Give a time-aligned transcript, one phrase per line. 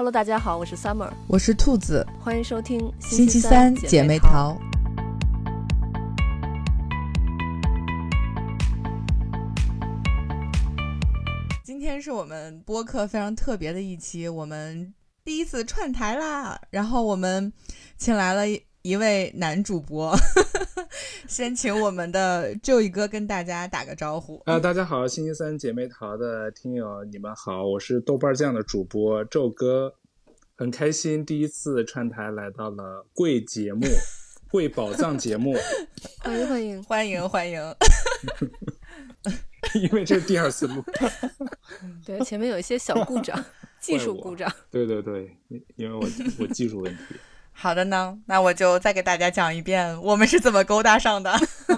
[0.00, 4.58] Hello，大家好，我是 Summer，我是兔子，欢迎收听星期三姐妹淘。
[11.62, 17.52] 今天是我们播客非常特别的一期，我们第一次串台啦，然后我们
[17.98, 18.44] 请来了
[18.82, 20.14] 一位男主播。
[21.28, 24.42] 先请我们的 Joey 哥跟大家打个招呼。
[24.46, 29.94] 啊，大家好，星期三姐妹淘的听友，你们好，我是豆瓣酱的主播宙哥，
[30.56, 33.86] 很开心第一次串台来到了贵节目，
[34.50, 35.54] 贵宝藏节目，
[36.18, 37.74] 欢迎欢迎欢迎欢 迎，
[39.74, 40.82] 因为这是第二次录，
[42.04, 43.44] 对，前面有一些小故障，
[43.78, 45.36] 技术故障，对对对，
[45.76, 46.02] 因为我
[46.40, 47.14] 我技术问题。
[47.62, 51.30] 好的呢，那我就再给大家讲一遍我们是怎么勾搭上的。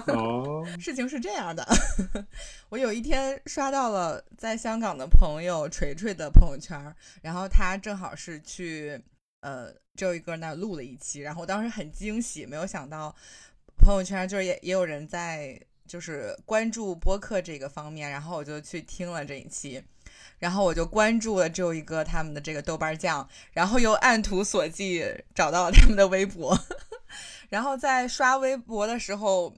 [0.07, 1.67] 哦， 事情是这样的，
[2.69, 6.79] 我有一天刷到了在香港的朋友锤锤的朋友圈，
[7.21, 8.97] 然后他正好是去
[9.41, 13.13] 呃周一哥那录了一期，然后我当时很惊喜，没有想到
[13.77, 19.83] 朋友圈就是也也有人在就是关注播客这个方面，然后我就去听了这一期。
[20.43, 26.59] 然后我就关注了周一个他们的这个豆瓣酱，然后又按图索骥找到了他们的微博，
[27.47, 29.55] 然后在刷微博的时候，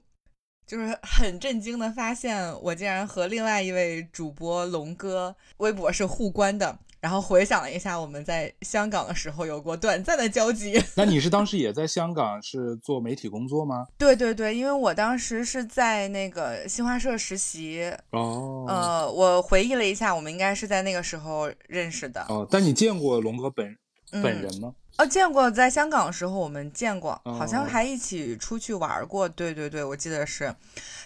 [0.64, 6.78] 就是很震惊的发现，我竟然和另外一位主播龙哥微博是互关的。
[7.06, 10.76] 然后回想了一下，我们在香港的时候有过短暂的交集。
[10.96, 13.86] 那你是当时也在香港是做媒体工作吗？
[13.96, 17.94] 对对对，因为我当时是在那个新华社实习。
[18.10, 18.64] 哦。
[18.66, 22.26] 呃，我回忆了一下，我们应该是在那个时候认识的。
[22.28, 23.76] 哦，但你见过龙哥本
[24.10, 24.74] 本人吗？
[24.98, 29.28] 哦，见过，在香港的时候我们见过，好像还一起出去玩过。
[29.28, 30.52] 对对对，我记得是。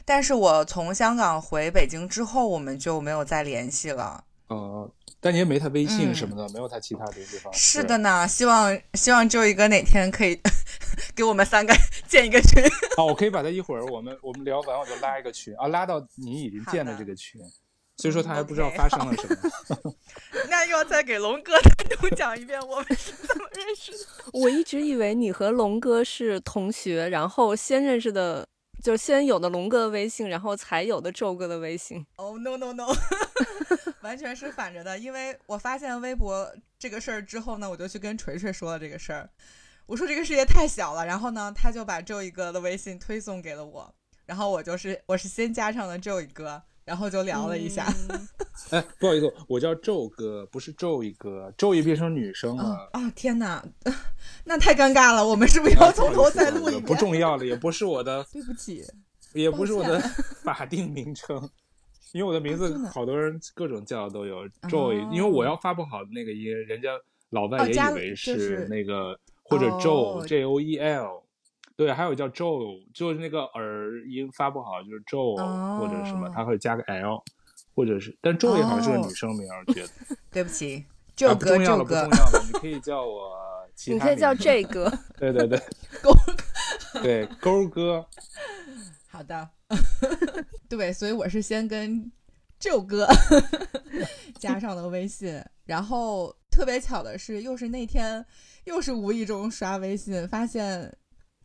[0.06, 4.25] 但是我从香港回北京之后，我们就没有再联系了。
[4.48, 4.91] 哦。
[5.20, 7.58] 但你也没他微信什么的，没有他其他联系方式。
[7.58, 10.40] 是的呢，希望希望周宇哥哪天可以
[11.14, 11.74] 给我们三个
[12.08, 12.62] 建一个群。
[12.96, 17.41] 好，我可以把他一会儿我们我们聊完我就拉一个群啊，拉到你已经建的这个群，
[17.98, 19.94] 所以说他还不知道发生了什么。
[20.48, 24.30] 那又要再给龙哥单独讲一遍我们是怎么认识的？
[24.32, 28.47] 我一直以为你和龙哥是同学，然后先认识的。
[28.82, 32.03] 就先有的龙哥的微信，然后才有的周哥的微信。
[32.16, 32.86] 哦，no no no，
[34.03, 34.99] 完全是反着的。
[34.99, 39.28] 因为我发现微博这个事儿之后呢，我就去跟锤锤说了这个事儿。
[39.87, 43.94] 我说这个世界太小了，然后呢，他就把周一哥的微信推送给了我，
[44.27, 46.62] 然后我就是我是先加上了周一哥。
[46.83, 47.87] 然后就聊了一下，
[48.71, 52.89] 哎，不好意思，我叫周哥，不是周一哥，周一变成女生了。
[52.93, 53.65] 啊，天哪，
[54.43, 56.83] 那太尴尬了，我们是不是要从头再录一遍？
[56.83, 58.84] 不重要了，也不是我的，对不起，
[59.34, 60.00] 也不是我的
[60.43, 61.49] 法定名称，
[62.12, 66.91] 因为我的名字好多人各种叫都有 Joy，因为我要发不好那个音，人家
[67.31, 71.22] 老外也以为是那个或者 Joe J O E L。
[71.76, 75.34] 对，还有叫 Joe，就是那个耳音发不好，就是 Joe
[75.78, 77.22] 或者什么，他会加个 L，
[77.75, 79.88] 或者是，但 Joe 也好像是个女生名，我觉得。
[80.31, 80.84] 对不起
[81.16, 83.32] ，Joe 哥，Joe 哥，不重要了，你可以叫我，
[83.87, 84.92] 你可以叫 J 哥。
[85.19, 85.59] 对对对，
[86.03, 86.12] 勾，
[87.03, 88.04] 对勾哥。
[89.10, 89.50] 好的，
[90.69, 92.10] 对，所以我是先跟
[92.60, 93.09] Joe 哥
[94.38, 98.25] 加上了微信，然后特别巧的是，又是那天，
[98.65, 100.97] 又是无意中刷微信发现。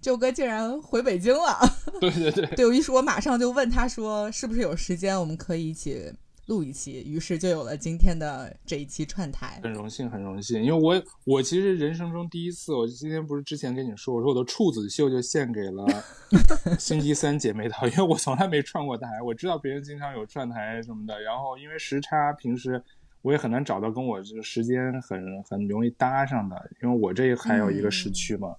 [0.02, 1.58] 舅哥竟然回北京了，
[2.00, 6.14] 对对对，对我一说，我马上就问他说，是不是有时间我们可以一起
[6.48, 7.04] 录一期？
[7.04, 9.60] 于是就有了今天的这一期串台。
[9.64, 15.86] 很荣幸，很荣幸，因为我我其实人生中第一次，我今天不是之前跟你说，我说我的处子秀就献给了
[16.78, 22.82] 星期三姐妹淘，因为我从来没串过台，我知道别人经常有串台什么的，然后因为时差，平时
[23.22, 28.56] 我也很难找到跟我这个时间很很容易搭上的，因为我这还有一个时区嘛。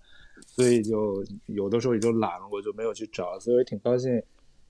[0.47, 3.39] 所以就有的时候也就懒了，我就没有去找。
[3.41, 4.23] 所以我也挺高兴，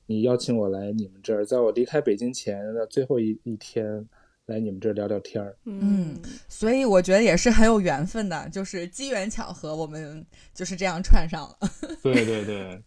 [0.07, 4.09] 你邀请我来你们这儿，在我离开北京前的最后一一天，
[4.47, 5.57] 来你们这儿聊聊天儿。
[5.65, 6.17] 嗯，
[6.49, 10.25] 所以我觉得也是很有缘分的，就是机缘巧合，我们
[10.55, 11.57] 就是这样串上了。
[12.03, 12.83] 对对对，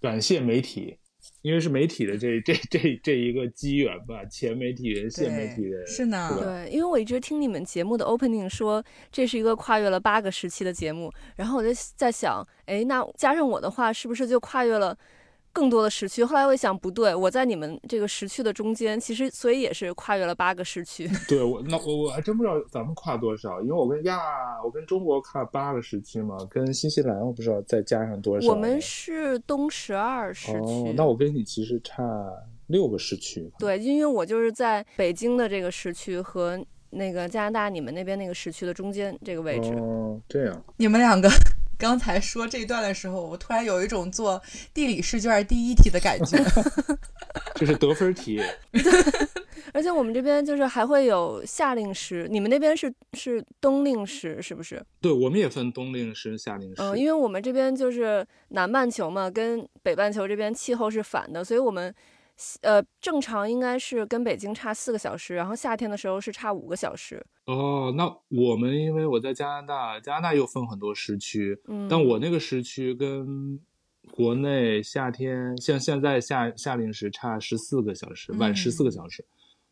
[0.00, 0.98] 感谢媒体。
[1.42, 6.36] 因为是媒体的这这这这一个机缘吧，前媒体人、现媒体人是呢。
[6.40, 14.96] 对，因为我一直听你们节目的 opening 说这是一个跨越了八个时期的节目，然后我就在想，哎，那加上我的话，是不是就跨越了？
[15.58, 21.10] 更多的时区，后来我一想不对，我在你们这个时区的中间，其实所以也是跨越了八个时区。
[21.28, 24.20] 对我那我我还真不知道咱们跨多少，因为我跟亚
[24.64, 28.48] 我跟中国跨八个时区嘛，跟新西兰我不知道再加上多少。
[28.48, 32.04] 我们是东十二时区，那我跟你其实差
[32.68, 33.50] 六个时区。
[33.58, 39.72] 对，因为我就是在北京的这个时区和那个加拿大你们那边那个时区的中间这个位置。
[39.74, 40.64] 哦，这样。
[40.76, 41.28] 你们两个
[41.78, 44.42] 刚才说这一段的时候，我突然有一种做
[44.74, 46.36] 地理试卷第一题的感觉。
[47.54, 48.42] 这是得分题。
[49.72, 54.82] 而且我们这边就是还会有夏令时，你们那边是是冬令时是不是？
[55.00, 56.76] 对，我们也分冬令时、夏令时。
[56.78, 61.94] 嗯，因为我们这边就是南半球嘛，跟北半球这边气候是反的，所以我们
[62.62, 67.24] 呃正常应该是跟北京差四个小时，然后夏天的时候是差五个小时。
[67.46, 73.58] 哦，那我们因为我在加拿大，加拿大又分很多时区，嗯，但我那个时区跟
[74.10, 79.24] 国内夏天像现在夏夏令时差十四个小时，晚十四个小时。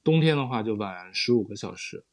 [0.02, 2.04] 冬天的话就晚十五个小时，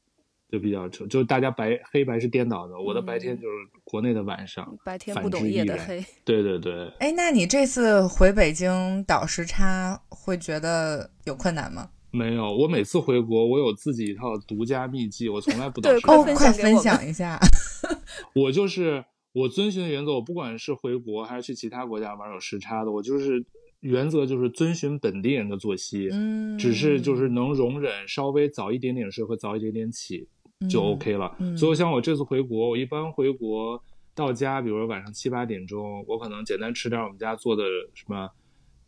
[0.54, 2.80] 就比较丑，就是大家白黑白是颠倒的。
[2.80, 6.06] 我的白天就是国内的晚上，白天不懂夜的黑。
[6.24, 6.88] 对对对。
[7.00, 11.90] 哎，那你这次回北京倒时差会觉得有困难吗？
[12.12, 16.24] 没有，我每次回国我有自己一套独家秘籍，我从来不倒时差。
[16.36, 17.40] 快分享一下。
[18.36, 19.04] 我就是
[19.34, 23.44] 我遵循的原则，我不管是回国还是去其他国家玩有时差的，我就是。
[23.80, 30.26] 原则就是遵循本地人的作息，嗯，只是就是能容忍稍微早一点点睡和早一点点起
[30.70, 31.36] 就 OK 了。
[31.58, 33.82] 所以像我这次回国，我一般回国
[34.16, 37.64] 到家，比如说晚上七八点钟，我可能简单吃点我们家做的
[37.94, 38.30] 什么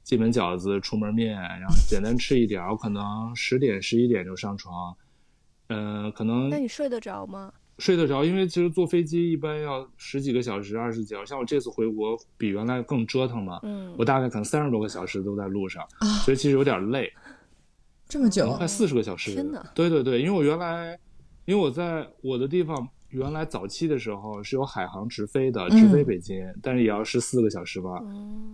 [0.04, 4.96] 进门饺子、出门面，然后简单吃一点，我可能十点十一点就上床。
[5.70, 7.52] 嗯，可能那你睡得着吗？
[7.80, 11.26] 睡得着，因为其实坐飞机一般要十几个小时、二十几小时。
[11.26, 13.60] 像我这次回国，比原来更折腾嘛。
[13.64, 15.84] 嗯，我大概可能三十多个小时都在路上，
[16.24, 17.12] 所以其实有点累。
[18.08, 19.34] 这么久，快四十个小时。
[19.34, 19.62] 天呐。
[19.74, 20.98] 对对对，因为我原来，
[21.46, 28.02] 因为我在我的地方原来早期的时候是有海航直飞的，直飞北京，但是也要十四个小时吧。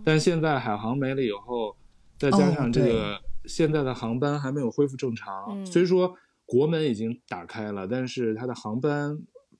[0.04, 1.76] 但现在海航没了以后，
[2.18, 6.14] 再加上这个现在的航班还没有恢复正常，所以说。
[6.44, 9.18] 国门已经打开了，但是它的航班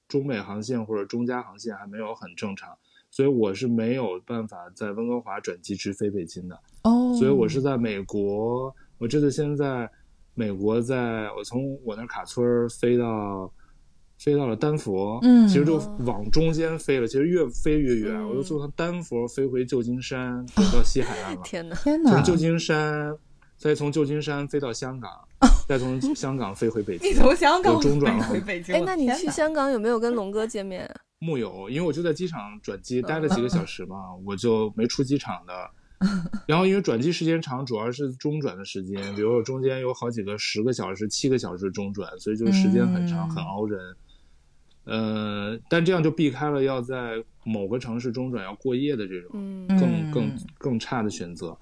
[0.08, 2.76] 中美航线或者中加航线还没有很正常，
[3.10, 6.60] 所以我是没有办法在温哥华转机直飞北京的。
[6.82, 9.90] 哦，所以我是在美国，我这次现在
[10.34, 13.52] 美国，在我从我那卡村飞到
[14.18, 15.76] 飞到了丹佛，嗯，其实就
[16.06, 21.42] 往中间飞了，其实越飞越远，我就从丹佛飞回旧金山，飞到西海岸了。
[21.44, 22.12] 天哪，天哪！
[22.12, 23.16] 从旧金山
[23.56, 25.10] 再从旧金山飞到香港。
[25.68, 28.74] 再从香港飞回北京， 你从香港中转回北京。
[28.74, 30.88] 哎，那你去香港有没有跟龙哥见面？
[31.18, 35.52] 木有，因为我就在机场转机待了几个小时嘛，我就没出机场的。
[36.46, 43.96] 然后因为转机时间长，主要是中转的时间，比如说中间有好几个十个小时、七个小时中转，所以就时间很长，很熬人。
[44.84, 49.30] 呃，但这样就避开了要在某个城市中转要过夜的这种
[49.68, 51.56] 更更更差的选择。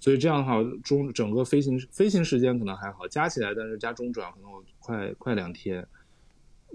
[0.00, 5.86] 所以这样的话，中整个飞行飞行时间可能还好，加起来，但是加中转可能我快快两天。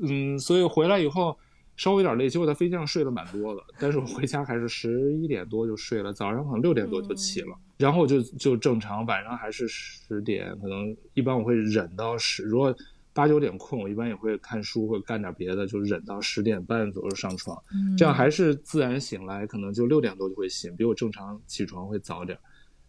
[0.01, 1.37] 嗯，所以回来以后
[1.79, 12.75] 稍微有点累，结果在飞机上睡得蛮多的，但是我回家还是十一点多就睡了，早上可能六点多就起了，然后就就正常，晚上还是十点，可能一般我会忍到十，如果
[13.13, 17.57] 八九点困，我一般也会看书或者干点别的，就忍到十点半左右上床，
[17.97, 22.37] 这样还是自然醒来，可能就六点多就会醒，比我正常起床会早点。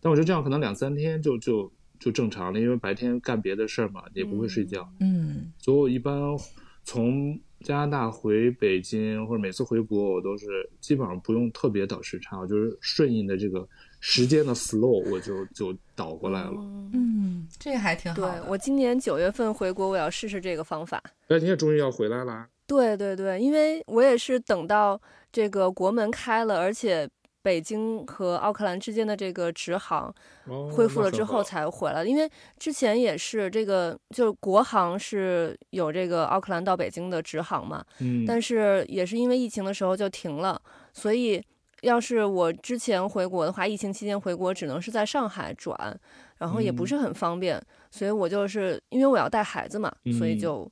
[0.00, 1.70] 但我觉得这样可能两三天就就
[2.00, 4.92] 就正常了，因为白天干别的事儿嘛，也不会睡觉。
[4.98, 6.20] 嗯，所以我一般
[6.82, 10.46] 从加拿大回北京或者每次回国，我都是
[10.80, 13.66] 基本上不用特别倒时差，我就是顺应的这个
[14.00, 16.54] 时间的 flow，我就就倒过来了。
[16.92, 18.40] 嗯，这个还挺好的。
[18.40, 21.02] 对我今年九月份回国，我要试试这个方法。
[21.28, 22.46] 哎，你也终于要回来了？
[22.66, 25.00] 对对对，因为我也是等到
[25.30, 27.08] 这个国门开了，而且。
[27.42, 30.14] 北京和奥克兰之间的这个直航
[30.72, 40.60] 恢复了之后才回来，因为之前也是这个，就是国航是有这个奥克兰到北京的直航嘛，嗯，但是也是因为疫情的时候就停了，
[40.92, 41.42] 所以
[41.80, 45.74] 要是我之前回国的话，疫情期间回国只能是在上海转，
[46.38, 50.70] 然后也不是很方便，所以我就是因为我要带孩子嘛，所以就。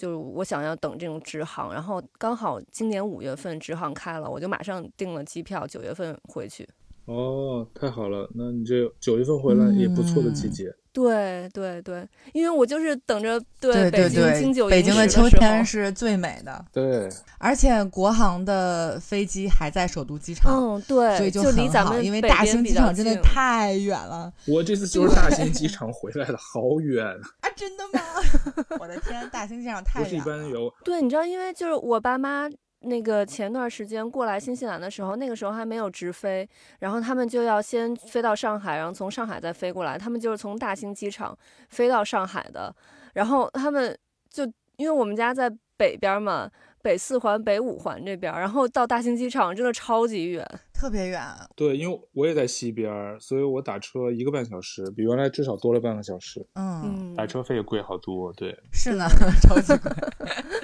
[0.00, 6.66] 就是我想要等这种直航，然后刚好今年五月份直航开了，我就马上订了机票，九月份回去。
[7.10, 10.72] 哦，太好了，那你这九月份回来也不错的季节。
[10.92, 16.64] 对对对，因为我就是等着对北京经久北京的秋天是最美的。
[16.72, 20.52] 对，而且国航的飞机还在首都机场。
[20.52, 24.32] 嗯，对，所以就离咱们因为大兴机场真的太远了。
[24.46, 27.48] 我这次就是大兴 机场回来的，好远啊！
[27.56, 28.00] 真的吗？
[28.80, 30.04] 我的天，大兴机场太远了。
[30.04, 30.72] 不是一般有。
[30.84, 32.48] 对，你知道，因为就是我爸妈。
[32.80, 39.98] 那个前段时间过来新西兰的时候，那个时候还没有直飞，然后他们就要先飞到上海，然后从上海再飞过来。
[39.98, 41.36] 他们就是从大兴机场
[41.68, 42.74] 飞到上海的，
[43.14, 43.96] 然后他们
[44.30, 44.44] 就
[44.76, 46.50] 因为我们家在北边嘛，
[46.82, 50.46] 北四环、北五环这边，然后到大兴机场真的超级远。
[50.80, 51.22] 特别远。
[51.54, 58.32] 对，因为我也在西边儿，所以我打车一个半小时，比原来至少多了半个小时，嗯，嗯，打车费也贵好多。
[58.32, 59.06] 对，是呢，
[59.42, 59.92] 超级贵。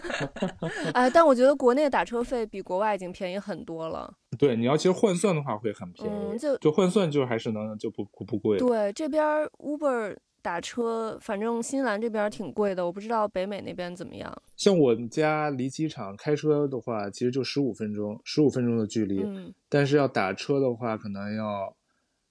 [0.94, 4.10] 哎，但我觉得国内打车费比国外已经便宜很多了。
[4.38, 8.58] 对，你要其实换算的话会很便宜，嗯，就就换算就还是能就不不不贵。
[8.58, 10.16] 对这边儿 Uber
[10.46, 14.32] 打车，反正新西兰这边挺贵的，我不知道北美那边怎么样。
[14.56, 19.20] 像我们家离机场开车的话，其实就十五分钟，十五分钟的距离。
[19.24, 21.74] 嗯，但是要打车的话，可能要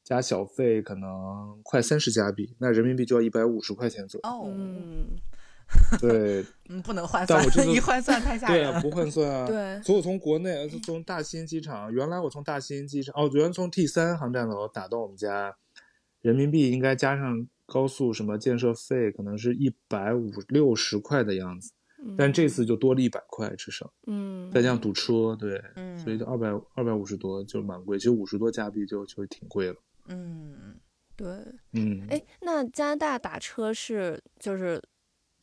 [0.01, 4.29] 加小费，可能快三十加币，那人民币就要一百五十块钱左右。
[4.29, 5.07] 哦，嗯，
[5.99, 8.71] 对 嗯，不能换算但我这，个一换算太吓人了。
[8.71, 9.45] 对啊，不换算啊。
[9.45, 15.57] 对所以我从国内，呃从大兴机场，原来我从大兴机场，哦，原来从 T 三航站楼打到我们家，
[16.21, 21.71] 人民币应该加上高速什么建设费，可能是一百五六十块的样子。
[22.15, 29.75] 但这次就多了一百块，至少嗯，再加上堵车，对，嗯所以就二百二百五十多就蛮贵，其实五十多加币就就挺贵了。
[30.07, 30.75] 嗯，
[31.15, 31.27] 对。
[31.73, 34.79] 嗯，哎，那加拿大打车是就是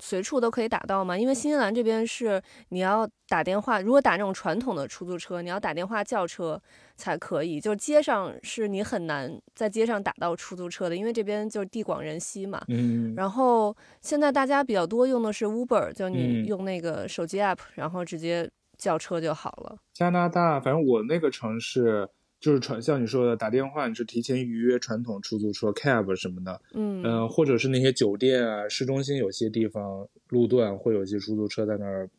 [0.04, 1.16] 随处都可以打到吗？
[1.16, 6.60] 因为新西兰这边是你要打电话，如果打那种传统的出租车，你要打电话叫车
[6.96, 7.60] 才可以。
[7.60, 12.60] 就是街上是你很难在街上打到出租车的，因为这边就是地广人稀嘛。
[12.66, 19.76] 嗯，然后现在大家比较多用的是 Uber，就你嗯用那个手机 app，、然后直接叫车就好了。
[19.92, 22.08] 加拿大，反正我那个城市
[22.42, 27.00] 就是传，像你说的打电话，你是提前预约传统出租车 cab 什么的，嗯。
[27.04, 32.10] 呃，或者是那些酒店啊，市中心有些地方路段会有一些出租车在那儿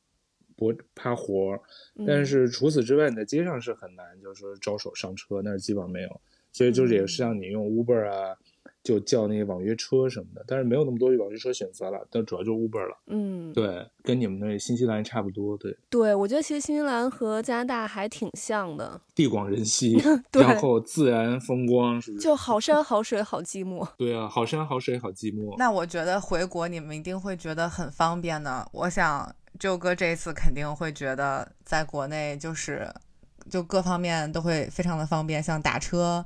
[0.56, 1.60] 拨趴活儿，
[2.08, 6.22] 但嗯是除此之外，你在街上是很难，就是说招手上车，那儿基本上没有，
[6.54, 8.38] 所以就是也是像你用 Uber 啊，
[8.84, 12.98] 就叫那些网约车什么的，但是没有那么多网约车选择了，但主要就是 Uber 了。
[13.08, 19.94] 嗯，对，跟你们那新西兰差不多，对，对，我觉得其实新西兰和加拿大还挺像的，地广人稀，
[20.34, 22.20] 然后自然风光，是是？
[22.20, 23.88] 就好山好水好寂寞。
[23.98, 25.56] 对啊，好山好水好寂寞。
[25.58, 28.68] 那我觉得回国你们一定会觉得很方便的。
[28.74, 32.94] 我想舅哥这一次肯定会觉得在国内就是
[33.50, 36.26] 就各方面都会非常的方便，像打车，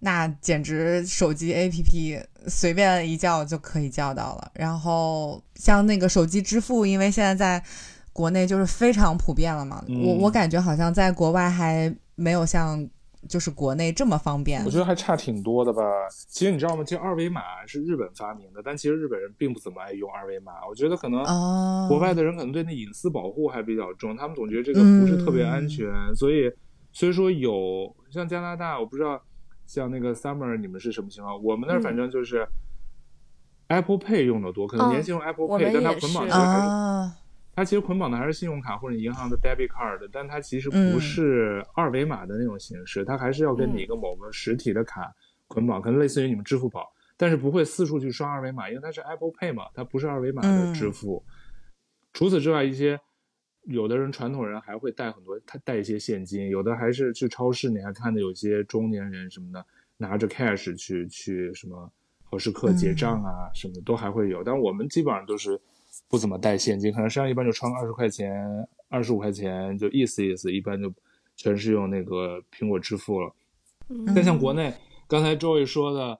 [0.00, 4.50] 那简直手机 APP 随便一叫就可以叫到了。
[4.54, 7.62] 然后像那个手机支付，因为现在在
[8.12, 12.88] 国内就是非常普遍了嘛，嗯我我感觉好像在国外还没有像
[13.28, 14.70] 就是国内这么方便我。
[14.70, 15.82] 觉得还差挺多的吧。
[16.28, 16.84] 其实你知道吗？
[16.84, 20.52] 其实二维码是日本发明的，但其实日本人并不怎么爱用二维码。
[20.68, 26.50] 我觉得可能哦，国外的人可能对那隐私保护还比较重，他们总觉得这个不是特别安全，所以
[26.92, 29.20] 所以说有像加拿大，我不知道
[29.66, 31.42] 像那个 Summer 你们是什么情况？
[31.42, 31.82] 我们那儿嗯。
[31.82, 32.46] 反正就是
[33.68, 37.12] Apple Pay 用的多，可能哦年轻用 Apple Pay，、但它捆绑是的还是啊，
[37.54, 40.92] 它其实捆绑的还是信用卡或者银行的 debit card，但它其实嗯。
[40.92, 45.12] 不是二维码的那种形式，它还是要跟你一个某个实体的卡
[45.48, 51.24] 捆绑，可能类似于你们支付宝，但是不会四处去刷二维码，因为它是 Apple Pay 嘛，它不是二维码的支付。
[52.12, 53.00] 除此之外，一些
[53.66, 59.64] 有的人传统人还会带很多，他带一些现金，有的还是去超市，你还看到有些中年人什么的
[59.96, 61.90] 拿着 cash 去去什么
[62.24, 65.60] 好事客结账啊，什么的都还会有，但我们基本上都是
[66.08, 70.92] 不怎么带现金，可能身上一般就穿个二十块钱、二十五块钱，就意思意思，一般就
[71.34, 73.32] 全是用那个苹果支付了。
[73.88, 74.04] 嗯。
[74.14, 74.74] 但像国内
[75.08, 76.18] 刚才周易说的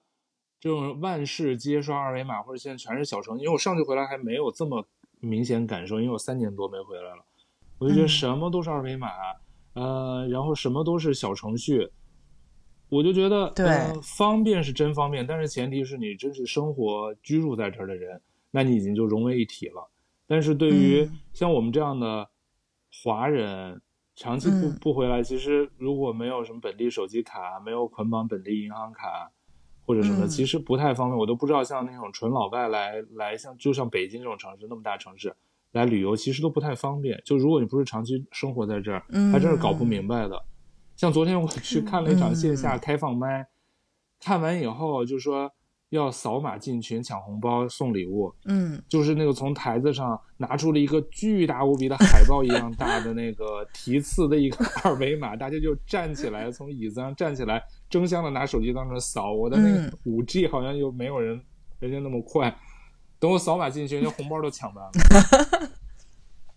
[0.59, 4.87] 这种万事皆刷二维码，或者现在全是小程序，因为我上去回来还没有这么
[5.21, 7.25] 明显感受，因为我三年多没回来了，
[7.79, 9.09] 我就觉得嗯什么都是二维码，
[9.75, 11.91] 呃，然后什么都是小程序。
[12.89, 18.21] 我就觉得，对呃，方便是真方便，但是前提是你真是生活居住在这儿的人，
[18.53, 19.91] 那你已经就融为一体了。
[20.29, 22.29] 但是对于嗯像我们这样的
[23.03, 23.83] 华人，
[24.15, 29.31] 长期不嗯不回来，其实如果没有什么本地手机卡，没有捆绑本地银行卡
[29.85, 31.19] 或者什么其实不太方便。
[31.19, 35.35] 我都不知道像那种纯老外来来像就像北京这种城市那么大城市
[35.77, 37.23] 来旅游，其实都不太方便。
[37.25, 40.43] 就如果你不是长期生活在这儿，嗯还真是搞不明白的。
[40.97, 43.47] 像昨天我去看了一场线下嗯开放麦，
[44.19, 45.53] 看完以后就说
[45.91, 59.33] 要扫码进群抢红包送礼物，嗯就是那个从台子上拿出了一个巨大无比的海报一样大的那个题刺的一个二维码，大家就站起来，从椅子上站起来，争相的拿手机当中扫。
[59.33, 61.41] 我的那个嗯五 G 好像又没有人
[61.79, 62.53] 人家那么快，
[63.19, 65.71] 等我扫码进去，那红包都抢完了。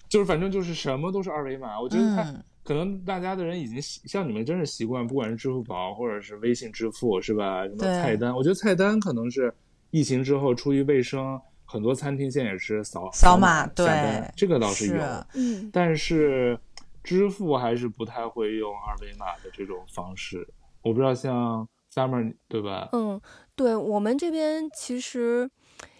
[0.09, 7.63] 就是反正就是什么都是二维码，我觉得他嗯可能大家的人已经习像你们真是习惯，不管是支付宝或者是微信支付是吧？
[7.63, 9.53] 什么菜单，我觉得菜单可能是
[9.91, 14.93] 疫情之后出于卫生很多餐厅现在也是扫扫码码对这个倒是有。
[14.93, 16.59] 是嗯，但是
[17.03, 20.47] 支付还是不太会用二维码的这种方式。
[20.81, 22.89] 我不知道像 Summer 对吧？
[22.93, 23.19] 嗯，
[23.55, 25.49] 对我们这边其实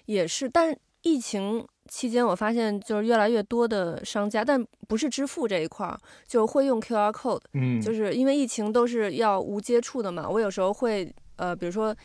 [0.10, 5.96] 也是，但是疫情期间我发现就是越来越多的商家，但不是支付这一块儿，
[6.28, 10.28] 就会用 QR code，嗯，就是因为疫情都是要无接触的嘛。
[10.28, 11.96] 我有时候会呃，比如说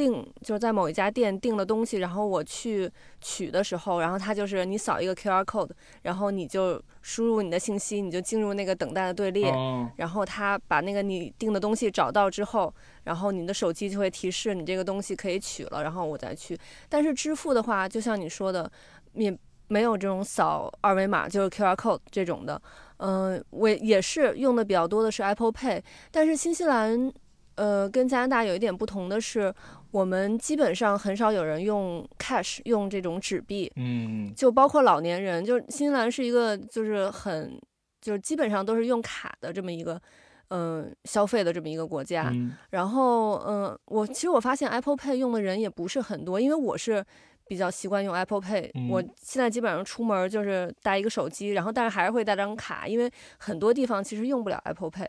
[0.00, 2.90] 订就是在某一家店订的东西，然后我去
[3.20, 5.68] 取的时候，然后它就是你扫一个 QR code，
[6.00, 9.50] 然后你就输入你的信息，你就进入那个等待的队列。
[9.50, 12.72] 哦，然后他把那个你订的东西找到之后，
[13.04, 16.58] 然后你的手机就会提示你这个东西可以取了，然后我再去。
[16.88, 18.70] 但是支付的话，就像你说的，
[19.12, 19.36] 也
[19.68, 22.60] 没有这种扫二维码，就是 QR code 这种的。
[23.02, 27.12] 嗯、我也是用的比较多的是 Apple Pay，但是新西兰，
[27.54, 29.54] 呃，跟加拿大有一点不同的是，
[29.90, 33.70] 我们基本上很少有人用 cash，用这种纸币。
[33.76, 37.60] 嗯就包括老年人，就是新西兰是一个就是很
[38.00, 40.00] 就是基本上都是用卡的这么一个
[40.48, 42.28] 嗯、消费的这么一个国家。
[42.32, 47.04] 嗯然后嗯、我其实我发现 Apple Pay 用的人也不是很多，因为我是
[47.46, 55.06] 比较习惯用 Apple Pay，、嗯我现在基本上出门就是带一个手机，然后但是还是会带张卡，因为很多地方其实用不了 Apple Pay。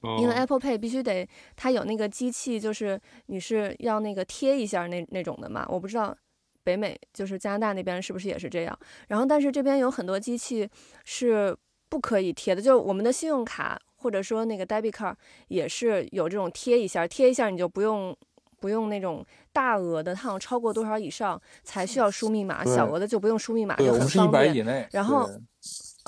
[0.00, 5.66] 哦，因为 Apple Pay 必须得它有那个机器，就是你是要那个贴一下那那种的嘛。
[5.68, 6.16] 我不知道
[6.62, 8.78] 北美就是加拿大那边是不是也是这样。
[9.08, 10.68] 然后但是这边有很多机器
[11.04, 11.56] 是
[11.88, 15.14] 不可以贴的，就是我们的信用卡或者说那个 debit card
[15.48, 18.16] 也是有这种贴一下，贴一下你就不用。
[18.60, 24.32] 不用那种大额的，它好像超过多少以上才需要输密码，小额的就不用输密码，就很方便。
[24.32, 25.36] 百以内，然后对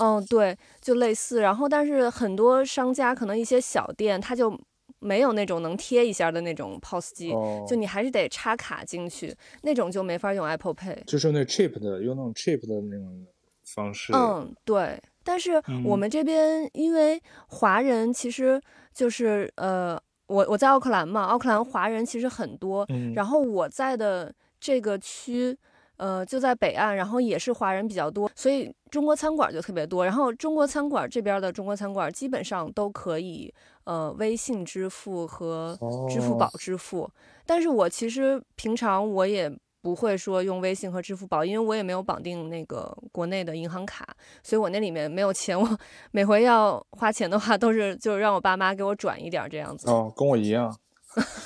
[0.00, 1.40] 嗯，对，就类似。
[1.40, 4.59] 然后，但是很多商家可能一些小店，它就
[4.99, 11.04] 没有那种能贴一下的那种 POS 机，哦，就你还是得插卡进去，那种就没法用 Apple Pay。
[11.07, 13.26] 就是那 cheap 的，用那种 cheap 的那种
[13.64, 15.00] 方式，嗯，对。
[15.23, 15.52] 但是
[15.85, 18.61] 我嗯们这边因为华人其实
[18.92, 25.57] 就是呃，我我在奥克兰嘛，奥克兰华人其实很多，嗯，然后我在的这个区，
[26.00, 30.02] 呃，就在北岸，然后也是华人比较多，所以中国餐馆就特别多。
[30.02, 33.52] 然后中国餐馆这边的中国餐馆基本上都可以，
[33.84, 37.10] 呃，微信支付和支付哦宝支付。
[37.44, 44.06] 但是我其实平常我也不会说用微信和支付宝，因为我也没有绑定那个国内的银行卡，
[44.42, 45.52] 所以我那里面没有钱。
[45.60, 45.78] 我
[46.12, 49.90] 每回要花钱的话，都是就是让我爸妈给我转一点儿这样子。
[49.90, 50.74] 哦，跟我一样，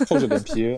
[0.08, 0.76] 厚着脸皮。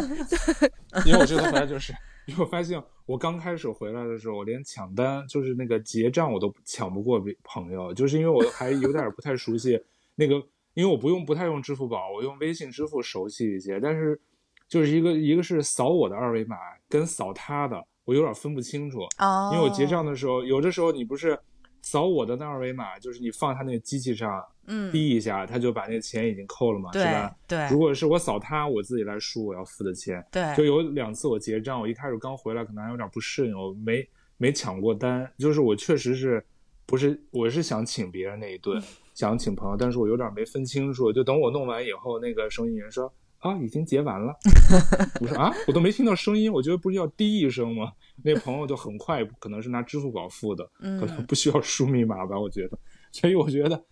[1.04, 1.94] 因为我这次回来就是，
[2.26, 9.82] 因为我发现我刚开始回来的时候，我连抢单就是那个结账我都抢不过别朋友，就是因为我还有点不太熟悉
[10.14, 10.34] 那个，
[10.74, 14.20] 因为我不用不太用支付宝，我用微信支付熟悉一些，但是
[14.68, 16.56] 就是一个一个是扫我的二维码
[16.88, 19.00] 跟扫他的，我有点分不清楚。
[19.18, 21.38] 哦，因为我结账的时候，有的时候你不是
[21.82, 27.36] 扫我的那二维码，就是你放他那个机器上嗯，滴一下，他就把那个钱已经扣了嘛，是对吧？
[27.48, 27.68] 对。
[27.70, 36.44] 如果是我扫他，我自己来输我要付的钱，对，就有两次我结账，我一开始刚回来可能还有点不适应，我没没抢过单，就是我确实是
[36.86, 38.80] 不是我是想请别人那一顿，
[39.14, 44.32] 想请朋友，但是我有点没分清楚，就等我弄完以后，那个收银员说啊已经结完了，
[45.20, 47.92] 我说啊我都没听到声音，我觉得不是要滴一声吗？
[48.22, 52.78] 那朋友就很快可能是拿支付宝付的，可能嗯不需要输密码吧，我觉得，
[53.10, 53.84] 所以我觉得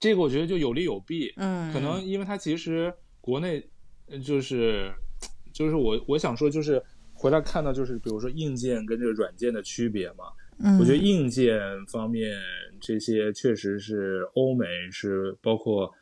[0.00, 3.62] 这个我觉得就有利有弊，嗯，可能因为它其实国内
[4.06, 4.90] 呃就是
[5.52, 6.82] 就是我我想说就是
[7.12, 10.24] 回来看到就是比如说硬件跟这个软件的区别嘛，
[10.58, 12.34] 嗯，我觉得硬件方面
[12.80, 15.92] 这些确实是欧美是包括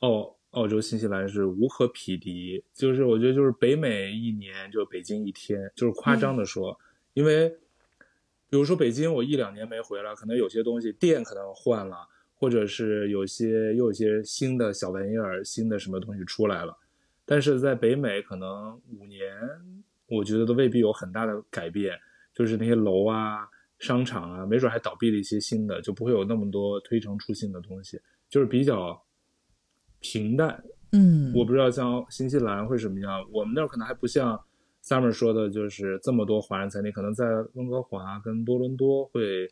[0.00, 6.78] 澳澳洲、新西兰是无可匹敌，就是我觉得就是北美一年就北京一天，就是夸张的说，
[7.14, 7.48] 因为
[8.50, 12.06] 比如说北京我一两年没回来，可能有些东西店可能换了。
[12.38, 16.76] 或者是有些又有些新的小玩意儿、新的什么东西出来了，
[17.24, 19.26] 但是在北美可能五年，
[20.06, 21.98] 我觉得都未必有很大的改变。
[22.34, 29.02] 就是那些楼啊、商场啊，没准还倒闭了一些新的，就不会有那么多推陈出新的东西，就是比较
[30.00, 30.62] 平淡。
[30.92, 34.38] 嗯，我不知道像新西兰会什么样，我们那儿可能还不像
[34.84, 39.48] Summer 说的，就是这么多华人餐厅，可能在温哥华跟多伦多会。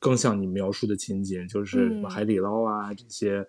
[0.00, 3.46] 更像你描述的情景，就是什么嗯海底捞啊、这些，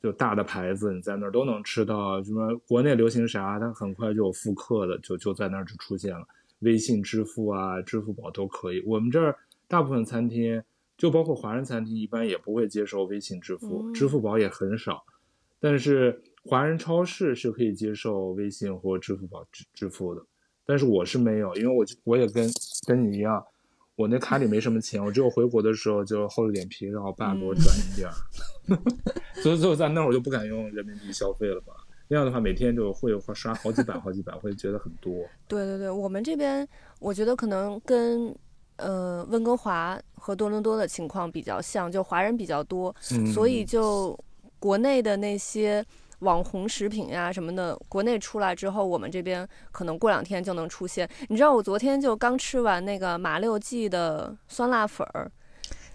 [0.00, 2.22] 就大的牌子，你在那儿都能吃到。
[2.22, 6.24] 什么国内流行啥，它很快就有复刻的，就就在那儿就出现了。
[6.60, 8.82] 微信支付啊、支付宝都可以。
[8.86, 9.34] 我们这儿
[9.66, 10.62] 大部分餐厅，
[10.98, 15.02] 就包括华人餐厅，一般也不会接受微信支付，嗯支付宝也很少。
[15.58, 20.22] 但是华人超市是可以接受微信或支付宝支支付的。
[20.66, 22.48] 但是我是没有，因为我我也跟
[22.86, 23.42] 跟你一样，
[24.00, 28.14] 我那卡里没什么钱，我只有回国的时候就厚着脸皮让我爸给我转一点儿，
[29.42, 31.74] 所以最后在那会儿我就不敢用人民币消费了吧。
[32.08, 35.12] 那样的话，每天就会刷好几百、好几百，会觉得很多。
[35.46, 36.66] 对对对，我们这边
[36.98, 38.34] 我觉得可能跟
[38.76, 44.18] 呃温哥华和多伦多的情况比较像，就华人比较多，嗯，所以就
[44.58, 45.84] 国内的那些
[46.20, 51.08] 网红食品呀什么的，国内出来之后，我们这边可能过两天就能出现。
[51.28, 55.30] 你知道我昨天就刚吃完那个马六记的酸辣粉儿，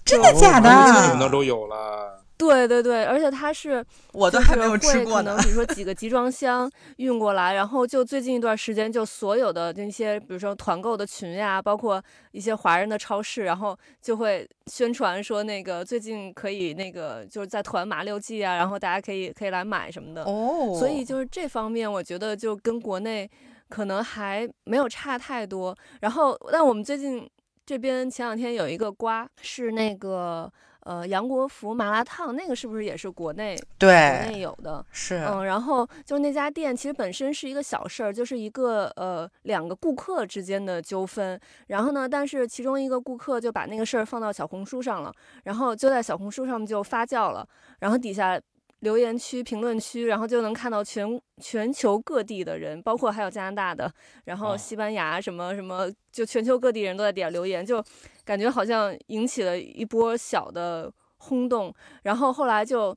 [0.03, 0.69] 真的假的？
[0.69, 2.24] 哦你们那都有了。
[2.37, 5.35] 对对对，而且它是我都还没有吃过呢。
[5.35, 20.23] 可能比如说几个集装箱运过来，然后就最近一段时间，就所有的那些，比如说团购的群呀，包括一些华人的超市，然后就会宣传说那个最近可以那个就是在团麻六记啊，然后大家可以可以来买什么的。
[20.23, 23.29] 哦，所以就是这方面，我觉得就跟国内
[23.69, 25.73] 可能还没有差太多。
[26.01, 27.25] 然后，但我们最近
[27.65, 30.51] 这边前两天有一个瓜是那个。
[30.85, 34.85] 呃，杨国福麻辣烫那个是不是也是国内对国内有的？
[34.91, 41.39] 是嗯，然后就是那家店其实本身是一个小事儿，就是一个呃两个顾客之间的纠纷。
[41.67, 45.11] 然后呢，但是其中一个顾客就把那个事儿放到小红书上了，
[45.45, 47.47] 然后就在小红书上面就发酵了，
[47.79, 48.39] 然后底下。
[48.85, 53.91] 留言区、评论区，然后就能看到全全球各地的人，包括还有加拿大的，
[54.25, 57.83] 然后西班牙什么什么，就全球各地人都在底下留言，就
[58.23, 61.73] 感觉好像引起了一波小的轰动。
[62.03, 62.95] 然后后来就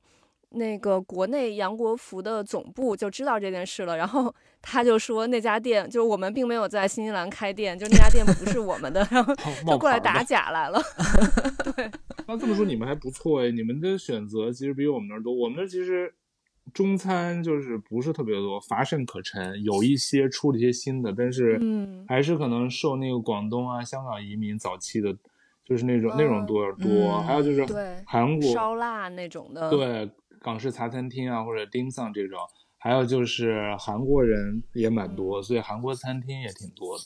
[0.51, 9.33] 那个国内杨国福的总部就知道这件事了，然后 他就说那家店就是我们并没有在新西兰开店，就那家店不是我们的，然后
[9.65, 10.81] 就过来打假来了。
[11.75, 11.89] 对。
[12.27, 15.33] 那这么说你们还不错哎，你们的选择其实比我们那儿多。
[15.33, 16.13] 我们那儿其实
[16.71, 19.63] 中餐就是不是特别多，乏善可陈。
[19.63, 21.59] 有一些出了一些新的，但是
[22.07, 25.11] 还是可能受那个广东啊、香港移民早期的，
[25.65, 27.19] 就是那种、那种多点多。
[27.21, 27.65] 还有就是
[28.05, 30.07] 韩国烧腊那种的，对
[30.41, 32.39] 港式茶餐厅啊或者丁桑这种。
[32.81, 37.03] 还有就是韩国人也蛮多，所以韩国餐厅也挺多的。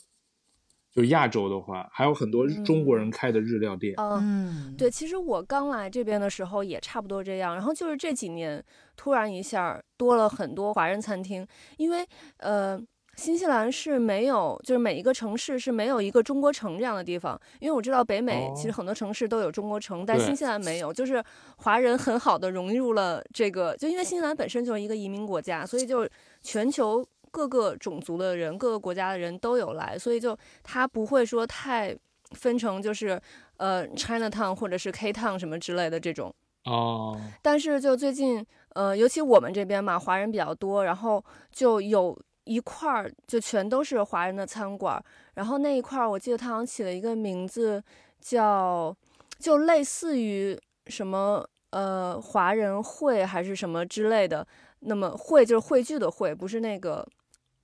[0.92, 3.92] 就亚洲的话，还有很多中国人开的日料店。
[3.98, 7.52] 嗯，对，其实我刚来这边的时候也差不多这样。
[7.52, 11.44] 然后就是这几年，突然一下多了很多华人餐厅，
[11.76, 12.80] 因为呃，
[13.16, 17.40] 新西兰是没有，就是每一个城市是没有一个中国城这样的地方。
[17.60, 21.22] 因为我知道北美其实很多城市都有中国城，但新西兰没有，就是
[21.58, 23.76] 华人很好的融入了这个。
[23.76, 26.08] 就因为新西兰本身就是一个移民国家，所以就
[26.42, 27.06] 全球。
[27.34, 31.92] 各个种族的人，各个国家的人都有来，所以就它不会说太
[32.30, 33.20] 分成，就是
[33.56, 37.20] 呃 China Town 或者是 K Town 什么之类的这种哦。
[37.42, 45.02] 但是就最近，呃，尤其我们这边嘛，华人比较多，然后就有一块儿就全都是华人的餐馆，
[45.34, 47.82] 然后那一块儿我记得他好像起了一个名字
[48.20, 48.94] 叫，
[49.38, 54.46] 就类似于什么呃华人会还是什么之类的，
[54.80, 57.06] 那么会就是汇聚的会，不是那个。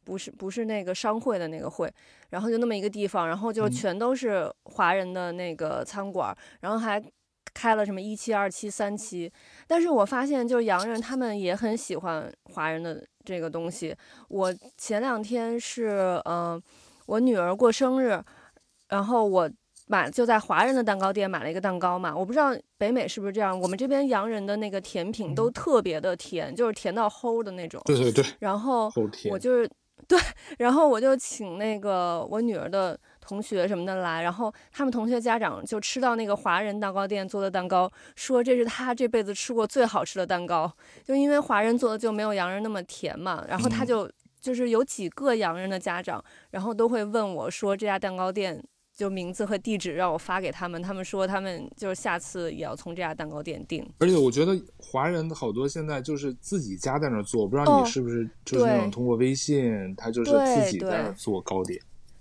[0.02, 1.92] 不是不是那个商会的那个会，
[2.30, 7.00] 然后就那么一个地方，然后就全都是华人的那个餐馆，然后还
[7.54, 9.30] 开了什么一期、二期、三期。
[9.66, 13.94] 但是我发现，就是洋人他们也很喜欢华人的这个东西。
[14.28, 16.60] 我前两天是嗯，
[17.06, 18.22] 我女儿过生日，
[18.88, 19.50] 然后我
[19.86, 22.16] 买就在华人的蛋糕店买了一个蛋糕嘛。
[22.16, 27.80] 我不知道北美是不是这样，我们这边洋人的那个甜品都特别的甜，就是甜到齁的那种。
[27.84, 28.24] 对对对。
[28.38, 28.92] 然后
[29.30, 29.70] 我就是。
[30.08, 30.18] 对，
[30.58, 32.98] 然后我就请那个我女儿的
[33.30, 40.68] 同学什么的来，然后他们同学家长就吃到那个华人蛋糕店做的蛋糕，说这是他这辈子吃过最好吃的蛋糕，
[41.04, 43.44] 就因为华人做的就没有洋人那么甜嘛。
[43.48, 48.60] 然后他就就是有几个洋人的家长，然后都会问我说这家蛋糕店。
[48.92, 53.82] 就名字和地址让我发给他们，他们说他们就是下次也要从这家蛋糕店订。
[53.98, 61.80] 而且我觉得华人好多现在就是自己家在那做，不知道你是不是就是那种通过微信，他就是自己在那做糕点。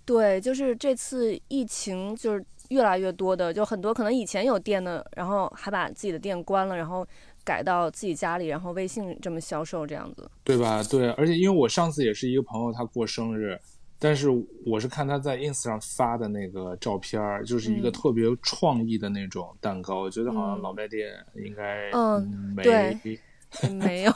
[0.10, 7.08] 对，就是这次疫情就是越来越多的，就很多可能以前有店的，然后还把自己的店关了，然后
[7.44, 10.28] 改到自己家里，然后微信这么销售这样子。
[10.44, 10.82] 对吧？
[10.90, 13.56] 对，而且因为我上次也是一个朋友，他过生日。
[14.02, 14.30] 但是
[14.66, 22.98] 我是看他在 ins 上发的那个照片儿，就是一个特别创意的那种蛋糕，我觉得好像老卖店应该嗯对
[23.70, 24.12] 没有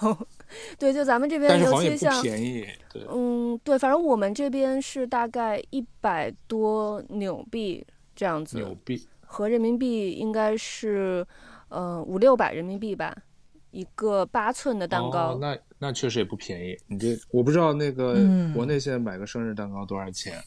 [0.79, 7.85] 对，就咱们这边尤其像便宜对嗯对，反正我们这边是大概一百多纽币
[8.15, 11.25] 这样子，纽币和人民币应该是
[11.69, 13.15] 呃五六百人民币吧。
[13.71, 16.77] 一个八寸的蛋糕，那那确实也不便宜。
[16.85, 18.13] 你这我不知道那个
[18.53, 20.39] 国内现在买个生日蛋糕多少钱？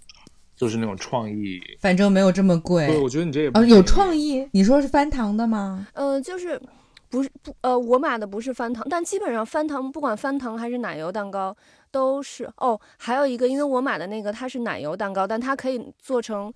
[0.54, 1.60] 就是那种创意。
[1.80, 2.86] 反正没有这么贵。
[2.86, 4.48] 对，我觉得你这也不哦，有创意。
[4.52, 5.88] 你说是翻糖的吗？
[5.94, 6.58] 呃，就是
[7.08, 11.56] 不是不呃，我买的不是翻糖，但基本上翻糖，不管翻糖还是奶油蛋糕，
[11.90, 12.78] 都是哦。
[12.98, 16.52] 还有一个，因为我买的那个它是奶油蛋糕，但它可以做成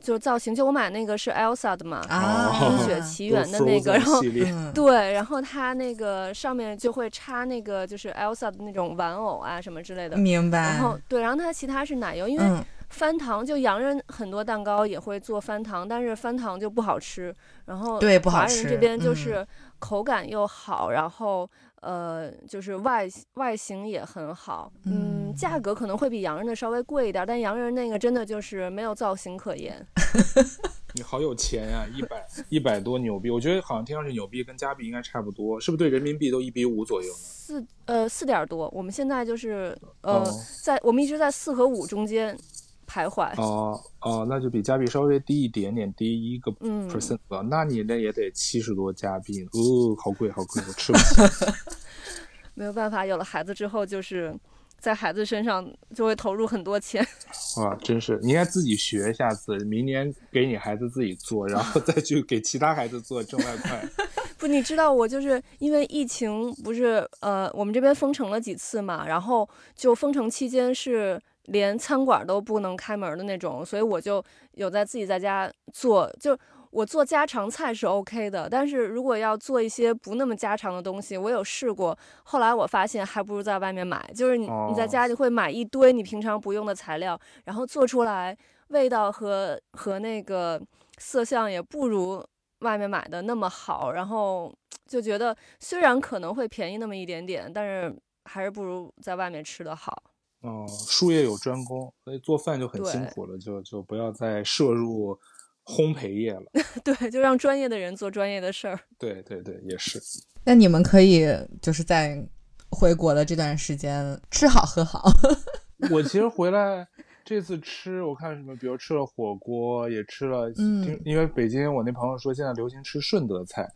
[0.00, 10.16] 就是造型，就我买那个是 Elsa 的嘛，啊，冰哦雪奇缘的那个，然后嗯，对，然后它那个上面就会插那个就是 Elsa 的那种玩偶啊什么之类的。
[10.16, 10.58] 明白。
[10.58, 17.34] 然后对，然后它其他是奶油，因为嗯，翻糖就洋人很多蛋糕也会做翻糖，但是翻糖就不好吃。
[17.66, 19.46] 然后对不好华人这边就嗯是
[19.78, 21.48] 口感又好，然后
[21.80, 29.84] 呃就是外外形也很好，嗯，嗯价格可能会比洋人的稍微贵一点，但洋人那个真的就是没有造型可言。
[30.96, 37.14] 你好有钱呀、一百一百多纽币，我觉得好像听上去纽币跟加币应该差不多，是不是对人民币都一比五左右呢？
[37.18, 42.38] 四呃四点多，我们现在就是呃、哦在我们一直在四和五中间
[42.84, 43.32] 徘徊。
[43.40, 47.40] 哦哦，那就比加币稍微低一点点，低一个嗯 percent 吧。
[47.50, 51.52] 那你那也得七十多加币呢，哦，好贵好贵，我吃不起。
[52.54, 54.32] 没有办法，有了孩子之后，就是
[54.78, 57.04] 在孩子身上就会投入很多钱。
[57.58, 63.82] 哇，真是，你应该自己学，下次明年给你孩子自己做，然后再去给其他孩子做，挣外快。
[64.38, 76.36] 不，你知道我就是因为疫情，不是呃，我们这边封城了几次嘛，然后就封城期间是连餐馆都不能开门的那种，所以我就有在自己在家做，就
[76.70, 88.36] 我做家常菜是 OK 的，但是如果要做一些不那么家常的东西，我有试过，后来我发现还不如在外面买，就是你你在哦家里会买一堆你平常不用的材料，然后做出来
[88.68, 90.60] 味道和和那个
[90.98, 92.24] 色相也不如
[92.60, 94.52] 外面买的那么好，然后
[94.86, 100.02] 就觉得虽然可能会便宜那么一点点，但是还是不如在外面吃的好。
[100.44, 105.18] 哦，术业有专攻，所以做饭就很辛苦了，就就不要再摄入
[105.64, 106.42] 烘焙业了。
[106.84, 108.78] 对，就让专业的人做专业的事儿。
[108.98, 109.98] 对对对，也是。
[110.44, 111.26] 那你们可以
[111.62, 112.22] 就是在
[112.70, 115.10] 回国的这段时间吃好喝好。
[115.90, 116.86] 我其实回来
[117.24, 123.66] 这次吃，我看什么，比如吃了火锅，也吃了，嗯因为北京我那朋友说现在流行吃顺德菜，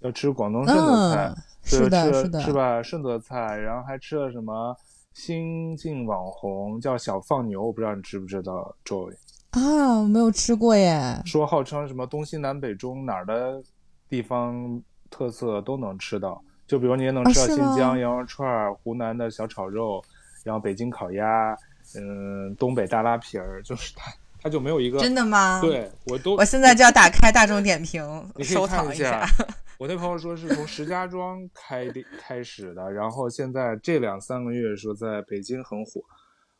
[0.00, 2.82] 要吃广东顺德菜，嗯，是的，是的，是吧？
[2.82, 4.74] 顺德菜，然后还吃了什么
[5.14, 9.14] 新晋网红叫小放牛，我不知道你知不知道，Joy
[9.52, 11.22] 啊，没有吃过耶。
[11.24, 13.62] 说号称什么东西南北中哪儿的
[14.08, 20.02] 地方特色都能吃到，就比如你也能吃到新疆羊肉串儿、湖南的小炒肉，
[20.42, 21.56] 然后北京烤鸭，
[21.96, 24.10] 嗯，东北大拉皮儿，就是它
[24.44, 29.26] 它就没有一个真的吗？，对我都我现在就要打开大众点评你收藏一下。
[29.80, 36.02] 我那朋友说是从石家庄开的开始的，然后现在这两三个月说在北京很火，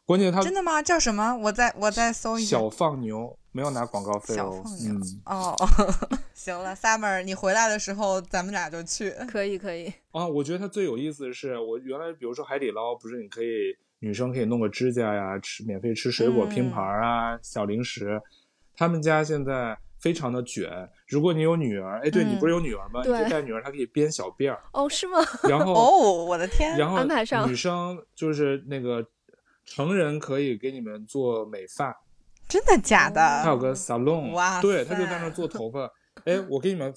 [0.07, 0.81] 关键他真的吗？
[0.83, 1.37] 叫什么？
[1.37, 2.57] 我再我再搜一下。
[2.57, 5.57] 小放牛没有拿广告费哦小放，牛嗯，哦，
[6.33, 9.11] 行了，Summer，你回来的时候咱们俩就去。
[9.29, 9.93] 可以，可以。
[10.11, 18.21] 啊，我觉得它最有意思的是，我原来比如说海底捞，不是你可以女生可以弄个指甲呀，吃免费吃水果拼盘啊、小零食，
[18.77, 20.69] 他们家现在非常的卷。
[21.09, 23.01] 如果你有女儿，哎，对、你不是有女儿吗？
[23.03, 25.19] 你可以对带女儿，她可以编小辫儿，哦，是吗？
[25.49, 26.77] 然 后哦，我的天！
[26.77, 29.03] 然后安排上女生就是那个
[29.65, 31.97] 成人可以给你们做美发，
[32.47, 33.21] 真的假的？
[33.43, 35.91] 还有个 salon，哇对，塞他就在那做头发。
[36.27, 36.93] 哎，我给你们，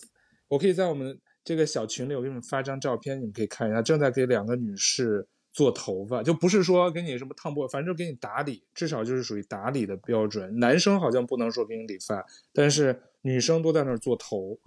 [0.50, 5.26] 我可以在我们这个小群里，我给你们发张照片，你们可以看一下，正在给两个女士
[5.58, 10.60] 做头发，就不是说给你什么烫波，反正就给你打理，至少就是属于打理的标准。
[10.60, 14.60] 男生好像不能说给你理发，但是女生都在那儿做头，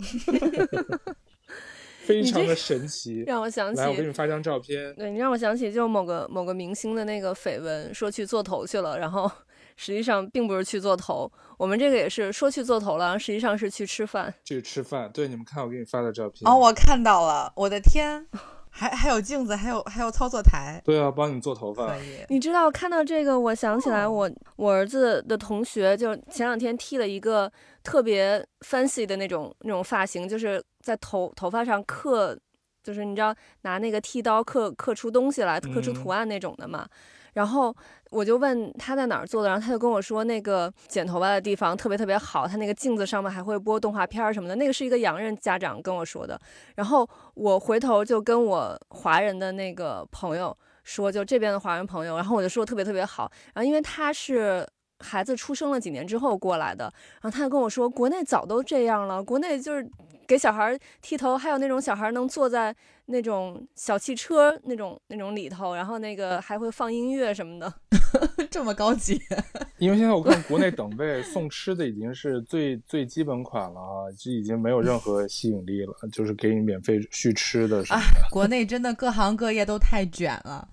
[2.02, 3.22] 非常的神奇。
[3.24, 4.92] 让我想起来，我给你发张照片。
[4.96, 9.30] 对你让我想起就某个某个明星的那个绯闻，说去做头去了，然后
[9.76, 11.30] 实际上并不是去做头。
[11.56, 14.34] 我们这个也是说去做头了，实际上是去吃饭。
[14.44, 16.50] 去吃饭，对，你们看我给你发的照片。
[16.50, 18.26] 哦，我看到了，我的天，
[18.70, 21.94] 还还有镜子，还有还有操作台，对啊，帮你做头发。
[22.28, 27.50] 你知道看到这个，我想起来哦我我儿子的同学，就前两天剃了一个
[27.82, 32.38] 特别 fancy 的那种那种发型，就是在头头发上刻，
[32.82, 36.88] 就是你知道拿那个剃刀刻刻出东西来，刻出图嗯案那种的嘛。
[37.34, 37.74] 然后
[38.10, 46.38] 我就问他在哪儿做的，然后他就跟我说那个剪头发的地方特别特别好，他那个镜子上面还会播动画片儿什么的，那个是一个洋人家长跟我说的。
[46.76, 53.30] 然后我回头就跟我华人的那个朋友说，就这边的华人朋友，然后我就说特别特别好。
[53.54, 54.66] 然后因为他是
[54.98, 59.88] 孩子出生了几年之后过来的，然后他就跟我说，国内早都这样了，国内就是
[60.26, 62.74] 给小孩儿剃头，还有那种小孩能坐在
[63.10, 67.72] 那种小汽车那种那种里头，然后那个还会放音乐什么的。
[68.50, 69.20] 这么高级，
[69.78, 78.28] 因为现在我看国内等位送吃的已经是最最基本款了啊，这已经没有任何吸引力了，就是给你免费续吃的什么的。
[78.30, 80.68] 国内真的各行各业都太卷了。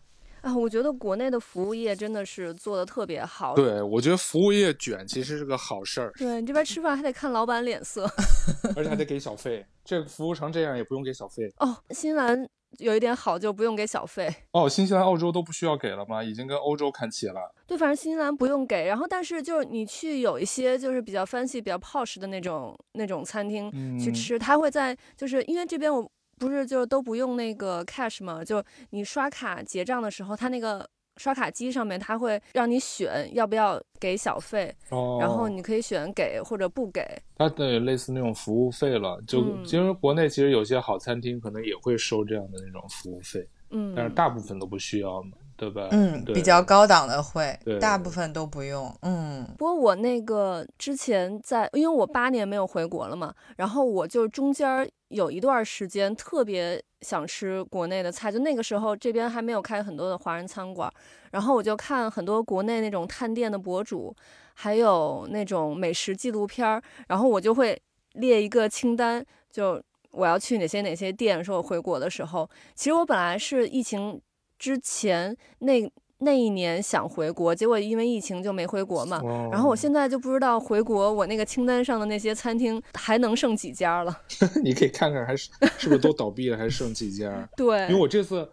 [0.48, 3.54] 啊，我觉得国内的服务业真的是做的特别好。
[3.54, 6.10] 对，我觉得服务业卷其实是个好事儿。
[6.18, 8.10] 对你这边吃饭还得看老板脸色，
[8.78, 9.66] 而且还得给小费。
[9.84, 11.76] 这个服务成这样也不用给小费哦。
[11.90, 14.34] 新西兰有一点好，就不用给小费。
[14.54, 16.24] 哦，新西兰、澳洲都不需要给了吗？
[16.24, 17.54] 已经跟欧洲看齐了。
[17.66, 18.86] 对，反正新西兰不用给。
[18.88, 26.10] 然后，但是就是你去有一些就是比较 fancy、比较 posh 的那种那种餐厅去吃，他会在就是因为这边我。
[26.40, 28.44] 不是，就都不用那个 cash 吗？
[28.44, 34.74] 就你刷卡结账的时候，它那个刷卡机上面，它会让你选要不要给小费，
[35.20, 37.04] 然后你可以选给或者不给。
[37.36, 45.32] 它等于类似那种服务费了，就其实国内其实有些好餐厅可能也会收这样的那种服务费，嗯，但是大部分都不需要嘛。
[45.58, 45.88] 对吧？
[45.90, 48.96] 嗯，比较高档的会，大部分都不用。
[49.02, 60.94] 嗯，不过我那个之前在，因为我八年没有回国了嘛，然后我就中间有一段时间特别想吃国内的菜，就那个时候这边还没有开很多的华人餐馆，
[61.32, 64.16] 然后我就看很多国内那种探店的博主，
[64.54, 67.82] 还有那种美食纪录片儿，然后我就会
[68.14, 71.44] 列一个清单，就我要去哪些哪些店。
[71.44, 74.22] 说我回国的时候，其实我本来是疫情。
[74.58, 79.22] 之前那那一年想回国，结果因为疫情就没回国嘛。
[79.52, 84.22] 然后我现在就不知道回国我那个清单上的那些餐厅还能剩几家了。
[84.64, 87.48] 你可以看看，还是是不是都倒闭了，还剩几家？
[87.56, 88.50] 对，因为我这次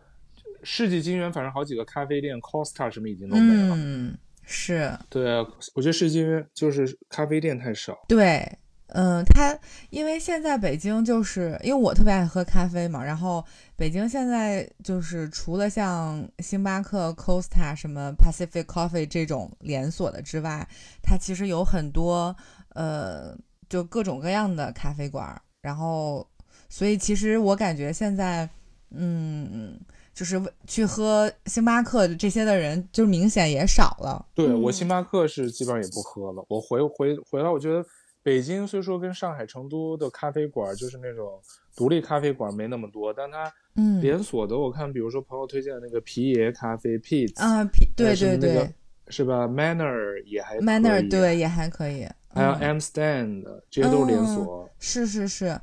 [0.62, 3.74] 世纪金源，反正好几个咖啡店，Costa 什么已经都没了。
[3.78, 4.92] 嗯，是。
[5.08, 7.98] 对啊，我觉得世纪金源就是咖啡店太少。
[8.06, 8.46] 对。
[8.88, 9.58] 嗯，它
[9.90, 13.44] 因为现在北京就是因为我特别爱喝咖啡嘛，然后
[13.76, 20.66] 北京现在就是除了像星巴克、Costa 什么 Pacific Coffee 这种连锁的之外，
[21.02, 22.34] 它其实有很多
[22.70, 23.36] 呃，
[23.68, 26.26] 就各种各样的咖啡馆，然后
[26.68, 28.48] 所以其实我感觉现在，
[28.90, 29.80] 嗯，
[30.14, 34.24] 就是去喝星巴克这些的人就明显也少了。
[34.34, 37.84] 对我星巴克是基本上也不喝了，我回回回来，我觉得。
[38.22, 41.38] 北京虽说跟上海、成都的咖啡馆就是那种
[41.74, 43.52] 独立咖啡馆没那么多，但它
[44.00, 47.64] 连锁的，我看比如说朋友推荐那个皮爷咖啡 p e t e 啊，
[47.96, 48.72] 对对对，
[49.08, 55.60] 是吧？Manner 也还 Manner 对也还可以，还有 M Stand 这些都是连锁，是是是，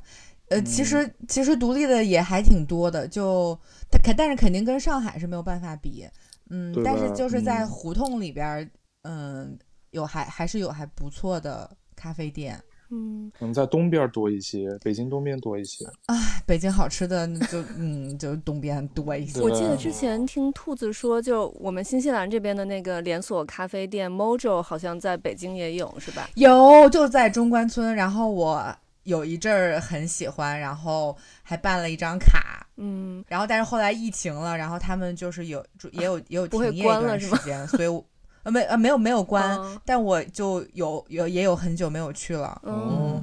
[0.48, 3.58] 呃，其实其实独立的也还挺多的，就
[3.90, 6.06] 但肯但是肯定跟上海是没有办法比，
[6.50, 8.70] 嗯，但是就是在胡同里边，
[9.02, 9.58] 嗯，
[9.90, 11.76] 有还还是有还不错的。
[11.94, 12.60] 咖啡店，
[12.94, 15.82] 嗯，可能在东边多一些，北京东边多一些。
[16.06, 19.40] 哎，北京好吃的就嗯，就东边多一些。
[19.40, 26.28] 我记得之前听兔子说，就我们新西兰这边的那个连锁咖啡店 Mojo，好像在北京也有，是吧？
[26.34, 27.94] 有，就在中关村。
[27.94, 28.62] 然后我
[29.04, 33.24] 有一阵儿很喜欢，然后还办了一张卡，嗯。
[33.26, 38.02] 然后但是后来疫情了，然后他们就是有也有也有停业一段时间，所以。
[38.42, 42.60] 呃没呃没有没有关，但我就有有也有很久没有去了。
[42.64, 43.22] 嗯，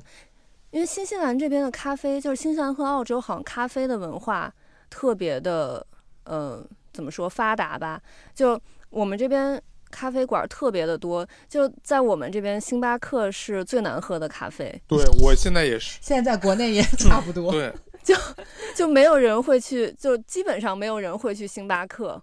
[0.71, 4.53] 因为新西兰这边的咖啡，就是新西兰和澳洲好像咖啡的文化
[4.89, 5.85] 特别的，
[6.23, 8.01] 呃，怎么说发达吧？
[8.33, 14.81] 就我们这边咖啡馆特别的多，就在我们这边，星巴克是最难喝的咖啡。
[14.87, 17.51] 对我现在也是，现在在国内也差不多。
[17.51, 18.15] 对，就
[18.75, 22.21] 就没有人会去，就基本上没有人会去星巴克。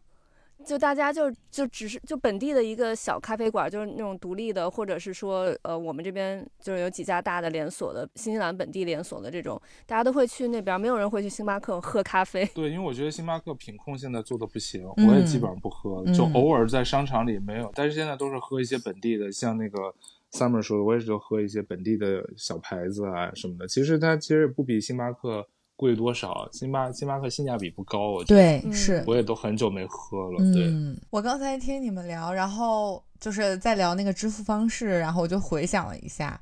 [0.66, 12.44] 就大家就就只是就本地的一个小咖啡馆，就是那种独立的，或者是说，呃，我们这边就是有几家大的连锁的新西兰本地连锁的这种，大家都会去那边，没有人会去星巴克喝咖啡。
[12.52, 19.94] 对，因为我觉得星巴克品控现在做的不行，我也基本上不喝，就偶尔在商场里没有，但是现在都是喝一些本地的，像那个
[20.33, 23.68] Summer 说的，我也是就喝一些本地的小牌子啊什么的。
[23.68, 25.46] 其实它其实不比星巴克。
[25.77, 26.49] 贵多少？
[26.53, 28.61] 星巴星巴克性价比不高，我觉得。
[28.61, 29.05] 对，是。
[29.07, 30.39] 我也都很久没喝了。
[30.55, 30.73] 对。
[31.11, 36.40] 我刚才听你们聊，然后就是在聊那个支付方式，然后我就回想了一下。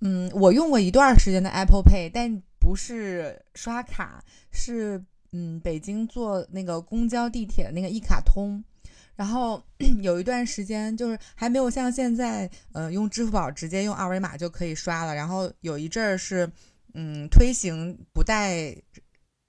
[0.00, 4.22] 嗯，我用过一段时间的 Apple Pay，但不是刷卡，
[4.52, 8.62] 是嗯，北京坐那个公交、地铁那个一卡通。
[9.14, 9.62] 然后
[10.02, 15.14] 有一段时间就是还没有像现在，呃，用支付宝直接用二维码就可以刷了。
[15.14, 16.46] 然后有一阵儿是。
[16.98, 18.74] 嗯，推行不带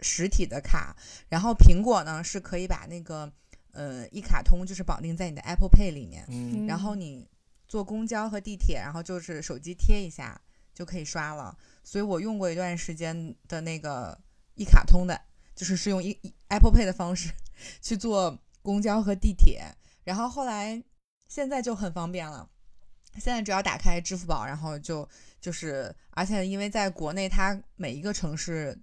[0.02, 0.95] 实体的卡，
[1.30, 3.32] 然后苹果呢是可以把那个
[3.72, 7.26] 呃一卡通就是绑定在你的 Apple Pay 里面，嗯，然后你
[7.68, 10.39] 坐公交和地铁，然后就是手机贴一下
[10.74, 11.58] 就可以刷了。
[11.86, 14.20] 所以我用过一段时间的那个
[14.56, 15.18] 一卡通的，
[15.56, 16.12] 就是是用一
[16.50, 17.34] Apple Pay 的方式
[17.82, 19.64] 去坐公交和地铁，
[20.04, 20.84] 然后后来
[21.30, 22.50] 现在就很方便了。
[23.20, 25.07] 现在只要打开支付宝，然后就
[25.41, 28.78] 就是，而且因为在国内，它每一个城市，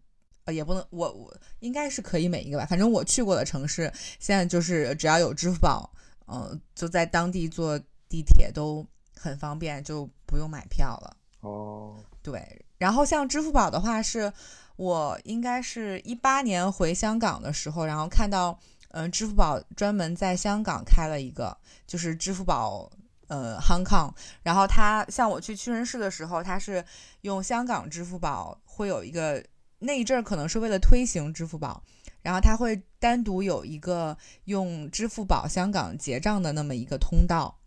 [0.45, 5.91] 呃，也不能我我应该是可以每一个吧，反正我去过的城市，现在就是只要有支付宝，
[6.27, 7.79] 嗯，就在当地坐
[8.09, 11.17] 地铁都很方便，就不用买票了。
[11.41, 12.65] 哦，对。
[12.79, 14.33] 然后像支付宝的话，是
[14.77, 18.59] 我应该是一八年回香港的时候，然后看到，
[18.91, 21.57] 嗯，支付宝专门在香港开了一个，
[21.87, 22.91] 就是支付宝。
[23.29, 24.13] 呃，Hong Kong，
[24.43, 26.85] 然后他像我去屈臣氏的时候，他是
[27.23, 29.43] 用香港支付宝，会有一个
[29.79, 31.83] 那一阵儿可能是为了推行支付宝，
[32.23, 37.59] 然后他会单独有一个用支付宝香港结账的那么一个通道。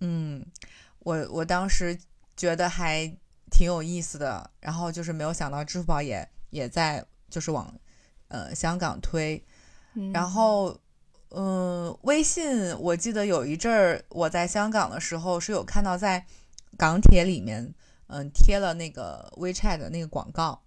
[0.00, 0.44] 嗯，
[1.00, 1.98] 我我当时
[2.36, 3.06] 觉得还
[3.50, 7.74] 挺有意思的，然后就是没有想到支付宝也也在就是往
[8.28, 9.44] 呃香港推，
[10.12, 10.78] 然后。
[11.32, 16.26] 嗯，微信我记得有一阵儿我在香港的时候是有看到在
[16.76, 17.72] 港铁里面，
[18.08, 20.60] 嗯，贴了那个 WeChat 的那个广告，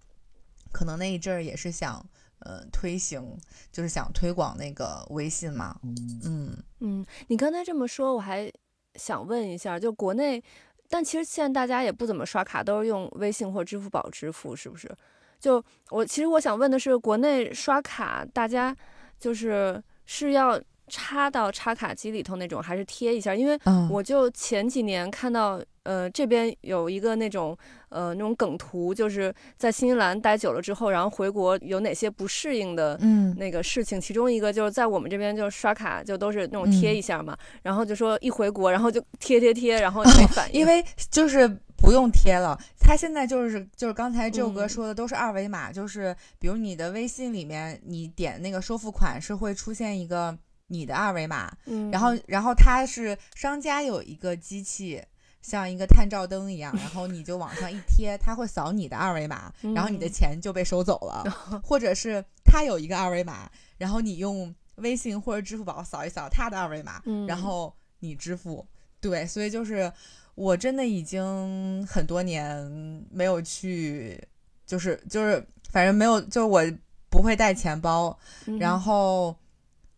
[0.72, 2.04] 可能那一阵儿也是想，
[2.38, 3.36] 呃，推行，
[3.70, 5.78] 就是想推广那个微信嘛。
[5.82, 8.50] 嗯嗯，你刚才这么说，我还
[8.94, 10.42] 想问一下，就国内，
[10.88, 14.90] 但其实现在大家也不怎么刷卡，都是用微信或支付宝支付，是不是？
[15.38, 18.74] 就我其实我想问的是，国内刷卡大家
[19.20, 19.84] 就是。
[20.06, 23.34] 是要插到插卡机里头那种，还是贴一下？
[23.34, 23.58] 因为
[23.90, 27.56] 我就前几年看到，呃，这边有一个那种，
[27.88, 34.00] 呃，那种梗图，就是在新西兰待久了之后，然后回国有哪些不适应的，嗯，那个事情。
[34.00, 41.58] 其中一个就是在我们这边就刷卡就都是那种贴一下嘛，然后就说一回国，然后就贴贴贴，然后 没反应，因为就是。
[41.76, 50.36] 不用贴了，他现在就是就是刚才这哥说的都是二维码，就是比如你的微信里面，你点那个收付款是会出现一个
[50.68, 55.02] 你的二维码，嗯，然后然后它是商家有一个机器，
[55.42, 61.22] 像一个探照灯一样，然后你就往上一贴，它会扫你的二维码，然后你的钱就被收走了，
[61.62, 68.66] 或者是他有一个二维码，然后你用微信或者支付宝扫一扫他的二维码，然后你支付，
[69.00, 69.92] 对，所以就是。
[70.34, 74.20] 我真的已经很多年没有去，
[74.66, 76.60] 就是就是，反正没有，就我
[77.08, 78.18] 不会带钱包，
[78.58, 79.36] 然后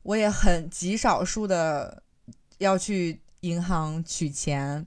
[0.03, 2.03] 我也很极少数的
[2.59, 4.87] 要去银行取钱，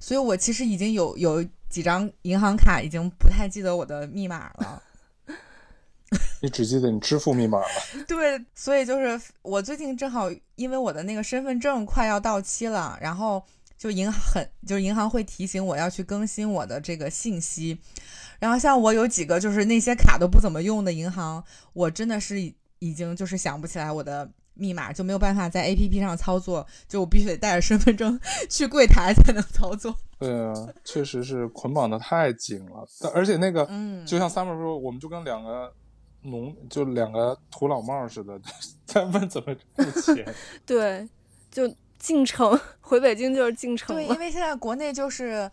[0.00, 4.82] 所以我其实已经有有几张银行卡已经不太记得我的密码了。
[6.42, 7.68] 你只记得你支付密码了？
[8.08, 13.40] 对，所以就是我最近正好因为我的那个身份证快要到期了，然后。
[13.78, 17.78] 就银行很，就银行会提醒我要去更新我的这个信息，
[18.40, 22.40] 然后像我有几个就是那些卡都不怎么用的银行，我真的是
[22.80, 28.18] 已经就是想不起来我的密码，就没有办法在 A P P 上操作，就我必须得带着身份证
[28.50, 29.94] 去柜台才能操作。
[30.18, 30.52] 对啊，
[30.84, 35.72] 确实是捆绑的太紧了，而且那个，嗯，就像 Summer 说，我们就跟两个
[36.22, 38.40] 农，就两个土老帽似的，
[38.84, 40.34] 在问怎么付钱。
[40.66, 41.08] 对，
[41.52, 41.72] 就。
[41.98, 45.50] 进城 回北京就是进城对，因为现在国内就是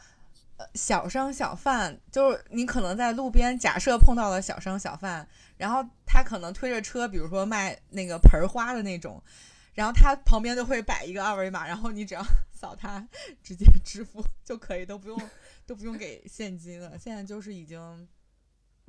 [0.57, 5.27] 呃小商小贩，就是你可能在路边假设碰到了小商小贩，
[5.57, 9.21] 然后他可能推着车，比如说卖那个盆花的那种，
[9.73, 12.23] 然后他旁边就会摆一个二维码，然后你只要
[12.53, 13.05] 扫它
[13.43, 15.21] 直接支付就可以，都不用
[15.65, 16.97] 都不用给现金了。
[16.97, 18.07] 现在就是已经。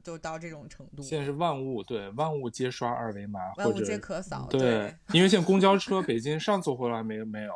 [0.07, 4.47] 就到这种程度，现在是万物对万物皆刷二维码，万物皆可扫。
[4.49, 7.53] 对，因为现在公交车，北京上次回来没没有，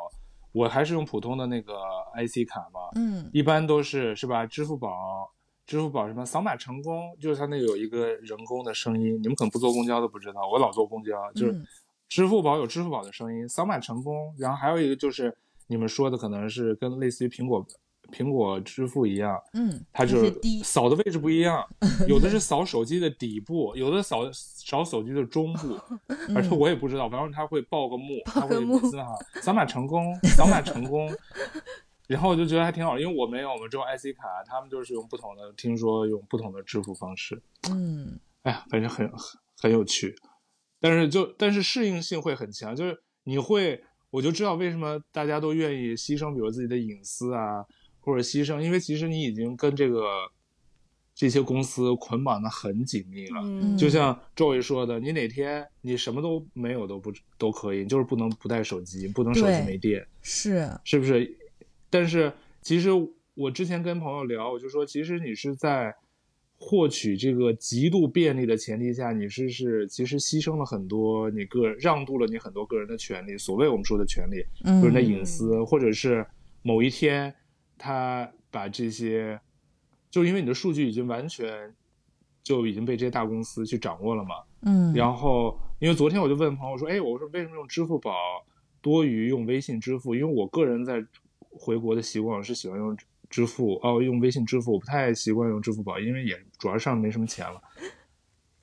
[0.51, 1.73] 我还是用普通的那个
[2.13, 4.45] IC 卡嘛，嗯，一般都是是吧？
[4.45, 5.31] 支付宝，
[5.65, 11.65] 支付宝什么扫码成功，就是它那有一个人工的声音，你们可能不坐公交都不知道，我老坐公交，就是
[12.09, 15.33] 支付宝有支付宝的声音，扫码成功，然后还有一个就是
[15.67, 17.65] 你们说的可能是跟类似于苹果。
[18.11, 20.33] 苹果支付一样，嗯，它就是
[20.63, 21.65] 扫的位置不一样，
[22.07, 25.79] 有的是扫手机的底部，有的扫扫手机的中部，
[26.35, 28.55] 而且我也不知道，反正它会报个幕，它会
[28.89, 31.09] 字哈，扫码成功，扫码成功，
[32.07, 37.41] 然后我就觉得还挺好，因为我没有，我们只有 IC 卡，他们就是用不同的，听说用不同的支付方式，
[37.71, 39.09] 嗯，哎呀，反正很
[39.57, 40.13] 很有趣，
[40.79, 47.65] 但是就但是适应性会很强，就是你会，我就知道为什么大家都愿意牺牲，比如自己的隐私啊。
[48.01, 50.03] 或者牺牲，因为其实你已经跟这个
[51.13, 53.41] 这些公司捆绑的很紧密了。
[53.43, 61.37] 嗯，就像周伟说的，你哪天你什么都没有都不都可以，就是不能不带手机，不能手机没电，是是不是？
[61.89, 62.31] 但是
[62.61, 62.89] 其实
[63.33, 65.93] 我之前跟朋友聊，我就说，其实你是在
[66.57, 74.43] 获取这个极度便利的前提下，你是是其实牺牲了很多你个人，让渡了你很多个人的权利，所谓我们说的权利，
[74.81, 76.25] 个人的隐私，或者是
[76.61, 77.33] 某一天
[77.81, 79.41] 他把这些，
[80.11, 81.73] 就因为你的数据已经完全
[82.43, 88.13] 就已经被这些大公司去掌握了嘛，嗯，然后因为昨天我就问朋友说，哎，我说为什么用支付宝
[88.81, 90.13] 多于用微信支付？
[90.13, 91.03] 因为我个人在
[91.49, 92.95] 回国的习惯是喜欢用。
[93.31, 97.61] 支付哦，用微信支付，我不太习惯用支付宝，因为也主要上没什么钱了。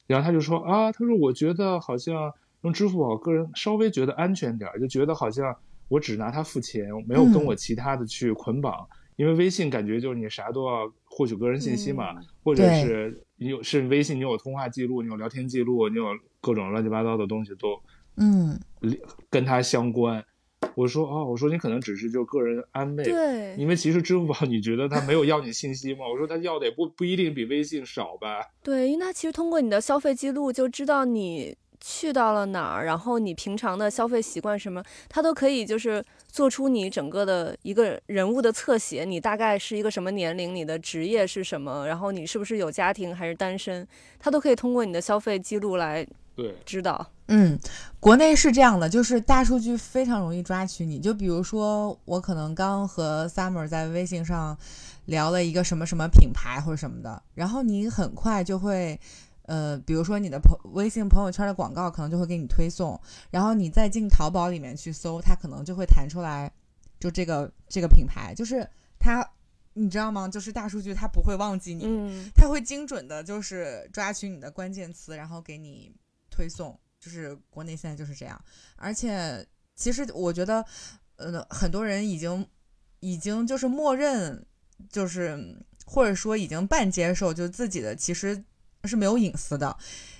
[0.07, 5.57] 然后他就说啊，他说我觉得好像用支付宝，个人稍微觉得安全点儿，就觉得好像
[5.89, 8.87] 我只拿它付钱，没有跟我其他的去捆绑。
[9.19, 12.15] 因为微信感觉就是你啥都要获取个人信息嘛，
[12.45, 16.07] 或者是你有是微信，你有通话记录，你有聊天记录，你有
[16.41, 17.81] 各种乱七八糟的东西都
[18.17, 18.57] 嗯
[19.29, 20.25] 跟它相关。
[20.77, 26.09] 我说哦，我说你可能只是就个人安慰，对，因为其实支付宝你觉得他没有要你信息吗？
[26.09, 28.41] 我说他要的也不不一定比微信少吧。
[28.63, 43.87] 对，因为他其实通过你的消费记录就知道你去到了哪儿，然后你平常的消费习惯什么，他都可以就是做出你整个的一个人物的侧写，你大概是一个什么年龄，你的职业是什么，然后你是不是有家庭还是单身，
[44.19, 46.07] 他都可以通过你的消费记录来
[46.37, 47.11] 对知道。
[47.31, 47.59] 嗯，
[48.01, 50.99] 国内是这样的，就是大数据非常容易抓取你。
[50.99, 54.57] 就比如说，我可能刚和 Summer 在微信上
[55.07, 58.99] 聊了一个什么什么品牌或者什么的，然后你很快就会，
[59.49, 66.53] 呃，比如说你的朋微信朋友圈的广告可能就会给你推送，然后你再进淘宝里面去搜，它可能就会弹出来，
[67.01, 68.69] 就这个这个品牌，就是
[68.99, 69.27] 它，
[69.73, 70.29] 你知道吗？
[70.29, 75.91] 就是大数据它不会忘记你，嗯，它会精准的，就是抓取你的关键词，然后给你
[76.31, 76.79] 推送。
[77.01, 78.39] 就是国内现在就是这样，
[78.75, 79.47] 而且
[79.77, 80.65] 其实我觉得，
[81.15, 82.45] 呃，很多人已经
[82.99, 84.45] 已经就是默认，
[84.91, 88.43] 就是或者说已经半接受，就自己的其实
[88.89, 89.77] 是没有隐私的，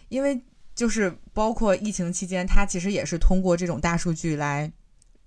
[0.09, 0.41] 因为
[0.75, 4.71] 就是包括疫情期间，它其实也是通过这种大数据来，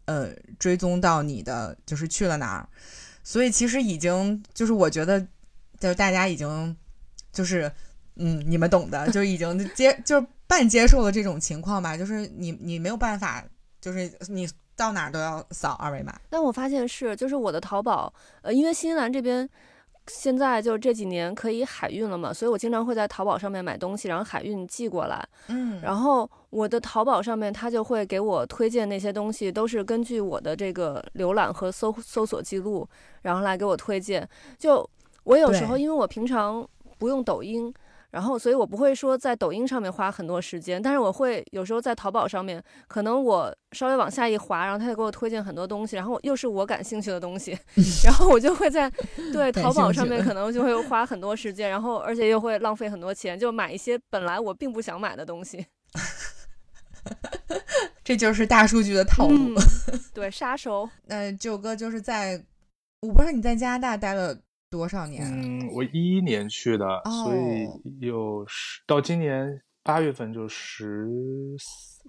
[0.05, 2.69] 呃，追踪到你的就是去了哪儿，
[3.23, 5.19] 所以其实已经就是我觉得，
[5.79, 6.77] 就大家已经
[7.33, 7.69] 就是
[8.15, 10.25] 嗯，你们懂的，就已经接就。
[10.51, 13.41] 半接受了这种情况吧，就是你你没有办法，
[13.79, 16.19] 就是你到哪儿都要扫二维码。
[16.29, 19.49] 但我发现是，就是我的淘宝，呃，因为新西兰这边
[20.07, 25.27] 现在就这几年可以海运了嘛，所以我经常会在淘宝上面买东西，然后海运寄过来。
[25.47, 32.87] 嗯，然后我的淘宝上面，它就会给我推荐那些东西，都是根据我的这个浏览和搜搜索记录，
[33.21, 34.27] 然后来给我推荐。
[34.57, 34.87] 就
[35.23, 37.73] 我有时候，因为我平常不用抖音。
[38.11, 47.57] 然后，所以我不会说在抖音上面花很多时间，但是我会有时候在淘宝上面，可能我稍微往下一滑，然后他就给我推荐很多东西，然后又是我感兴趣的东西，
[48.03, 48.91] 然后我就会在
[49.31, 55.65] 对淘宝上面可 能就会花很多时间，然后而且又会浪费很多钱，就买一些本来我并不想买的东西。
[58.03, 59.55] 这就是大数据的套路，
[60.13, 60.89] 对杀手。
[61.05, 62.43] 那九哥就是在，
[63.01, 64.37] 我不知道你在加拿大待了。
[64.71, 65.21] 多少年？
[65.27, 67.67] 嗯，我一一年去的，所以
[67.99, 71.05] 有十到今年八月份就十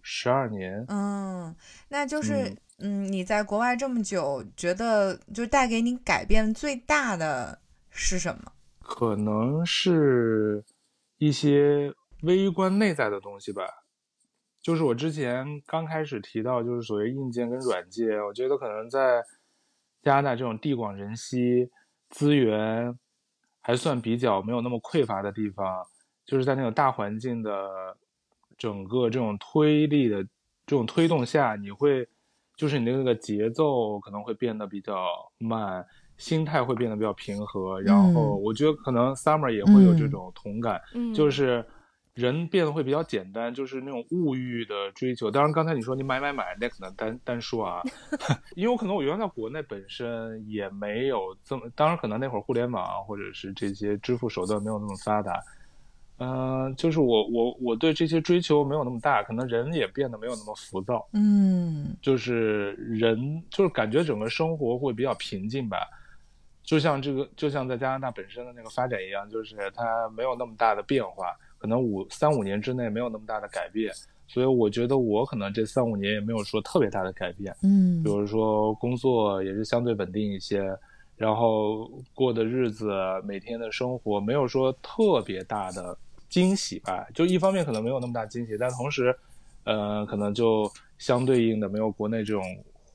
[0.01, 0.85] 十二年。
[0.87, 1.55] 嗯，
[1.89, 7.59] 那就是嗯，你在国外这么久，觉得就带给你改变最大的
[7.91, 8.53] 是什么？
[8.79, 10.65] 可能是
[11.19, 11.93] 一些
[12.23, 13.65] 微观内在的东西吧。
[14.61, 19.21] 就是我之前刚开始提到，就是所谓硬件跟软件，我觉得可能在
[20.01, 21.69] 加拿大这种地广人稀。
[22.13, 22.97] 资源
[23.61, 25.85] 还算比较没有那么匮乏的地方，
[26.25, 27.69] 就是在那种大环境的
[28.57, 30.23] 整个这种推力的
[30.65, 32.09] 这种推动下，你会
[32.57, 35.07] 就是你的那个节奏可能会变得比较
[35.39, 35.85] 慢，
[36.17, 37.81] 心态会变得比较平和。
[37.81, 40.81] 然后我觉得可能 Summer 也会有这种同感，
[41.13, 41.65] 就是。
[42.15, 45.31] 人变得会比较简单，就是那种物欲的追求。
[45.31, 47.81] 当然，刚才你说你买买买，那可能单单说啊，
[48.55, 55.43] 因为我可能我原来在国内本身也没有这么，当然可能那会儿互联网或者是这些支付手段没有那么发达，
[56.19, 65.79] 嗯，就是我我我对这些追求没有那么大，可能人也变得没有那么浮躁，嗯，就是人就是感觉整个生活会比较平静吧，
[66.63, 71.35] 就像这个就像在加拿大本身的那个发展一样，就是它没有那么大的变化。
[71.63, 73.95] 可能五三五年之内没有那么大的改变，
[74.27, 77.55] 所以我觉得我可能这三五年也没有说特别大的改变。
[77.63, 80.77] 嗯，比如说工作也是相对稳定一些，
[81.17, 82.93] 然后过的日子
[83.25, 85.97] 每天的生活没有说特别大的
[86.29, 87.07] 惊喜吧。
[87.15, 89.15] 就一方面可能没有那么大惊喜，但同时，
[89.63, 92.43] 呃，可能就相对应的没有国内这种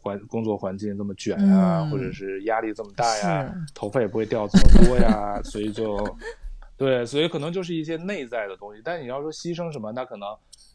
[0.02, 5.98] 环工作环境这么卷呀，或者是压力这么大呀，头发也不会掉这么多呀，所以就。
[6.78, 8.82] 对，所以可能就是一些内在的东西。
[8.86, 10.28] 但你要说牺牲什么，那可能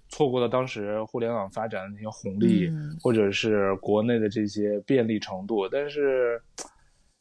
[0.09, 5.69] 错过了当时互联网发展的那些红利，嗯或者是国内的这些便利程度。
[5.69, 6.43] 但是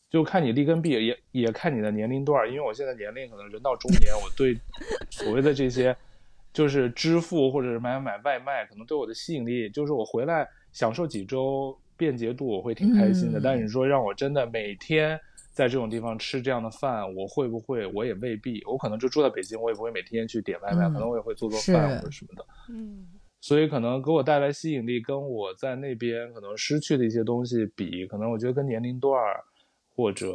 [0.10, 2.50] 就看你利跟弊，也也看你的年龄段儿。
[2.50, 4.58] 因为我现在年龄可能人到中年，我对
[5.12, 5.96] 所谓的这些
[6.52, 13.40] 就是支付或者是买买外卖，可能对我的吸引力，就是我回来享受几周便捷度，我会挺开心的。
[13.40, 15.18] 嗯但是你说让我真的每天
[15.52, 17.86] 在这种地方吃这样的饭，我会不会？
[17.88, 18.64] 我也未必。
[18.66, 22.46] 我可能就住在北京，我也不会每天去点外卖，嗯可能我也会做做饭或者什么的。
[22.70, 23.06] 嗯
[23.42, 29.44] 所以可能给我带来吸引力，跟我在那边可能失去的一些东西比，可能我觉得跟年龄段儿
[29.96, 30.28] 或者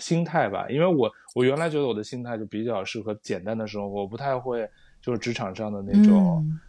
[0.00, 4.68] 心态吧，因为我我原来觉得我的心态就比较适合简单的生活，我不太会
[5.00, 6.60] 就是职场上的那种、嗯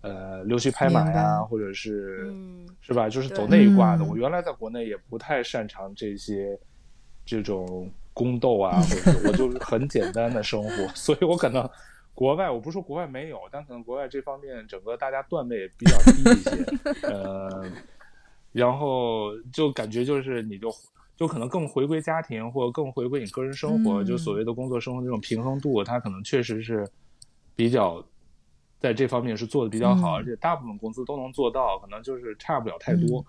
[0.00, 4.04] 呃溜须拍马呀，或者是、嗯是吧，就是走那一挂的。
[4.04, 6.58] 嗯我原来在国内也不太擅长这些
[7.28, 11.68] 这种宫斗啊， 或者是我就是很简单的生活， 所以我可能。
[12.14, 17.64] 国外我不是说国外没有，但可能国外这方面整个大家段位比较低一些， 呃，
[18.50, 20.68] 然后就感觉就是你就
[21.16, 26.84] 就可能更回归家庭，或者更回归你个人生活，嗯就所谓的工作生活这种平衡度，它可能确实是
[27.54, 28.04] 比较
[28.80, 33.24] 在这方面是做的比较好，嗯而且大部分公司都能做到，可能就是差不了太多。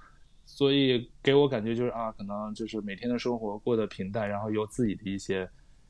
[0.52, 5.48] 所以给我感觉就是啊，可能就是每天的生活过得平淡，然后有自己的一些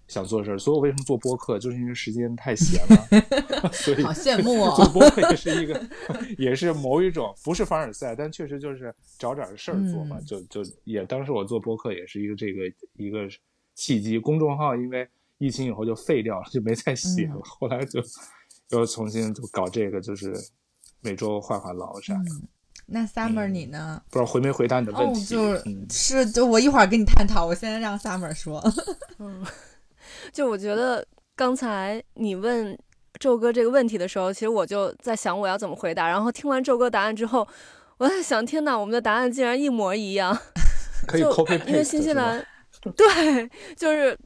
[0.07, 0.60] 想做的事儿。
[0.60, 5.82] 所以我为什么做播客，就是因为时间太闲了， 所以好羡慕哦 做播客也是一个，
[6.38, 10.18] 也是某一种不是凡尔赛，但确实就是找点事儿做嘛。
[10.20, 12.62] 嗯就就也当时我做播客也是一个这个
[12.97, 13.28] 一个
[13.74, 14.20] 契机。
[14.20, 15.07] 公众号因为
[15.39, 17.36] 疫情以后就废掉了，就没再写了。
[17.36, 17.99] 嗯后来就
[18.72, 20.32] 又重新就搞这个，就是
[21.01, 22.20] 每周话话痨啥的。
[22.36, 22.47] 嗯
[22.92, 24.02] 那 Summer 你呢？
[24.10, 25.24] 不知道回没回答你的问哦，题？
[25.26, 28.64] 就是、嗯，是就我一会儿跟你探讨，我现在让 Summer 说。
[29.20, 29.46] 嗯，
[30.32, 32.78] 就我觉得刚才你问
[33.20, 36.08] 周哥这个问题的时候，其实我就在想我要怎么回答。
[36.08, 37.48] 然后听完周哥答案之后，
[37.98, 40.38] 我在想，天哪，我们的答案竟然一模一样。
[41.08, 42.46] 可以就 copy 因为新西兰，
[42.96, 44.18] 对，就是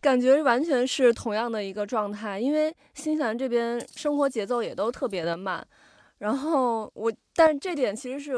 [0.00, 2.38] 感觉完全是同样的一个状态。
[2.38, 5.66] 因为新西兰这边生活节奏也都特别的慢，
[6.24, 8.32] 然后我，但是这点其实是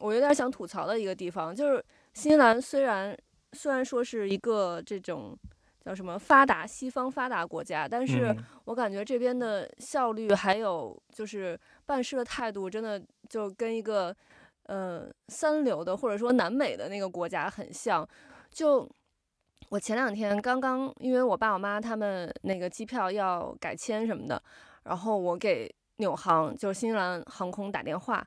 [0.00, 3.16] 我有点想吐槽的一个地方，就是新西兰虽然
[3.52, 5.38] 虽然说是一个这种
[5.84, 11.56] 叫什么发达西方发达国家，但是嗯我感觉这边的效率还有就是
[11.86, 14.12] 办事的态度，真的就跟一个
[14.64, 18.04] 呃三流的或者说南美的那个国家很像。
[18.50, 18.90] 就
[19.68, 24.42] 我前两天刚刚，因为我爸我妈他们那个机票要改签什么的，
[24.82, 28.26] 然后我给纽航就是新西兰航空打电话，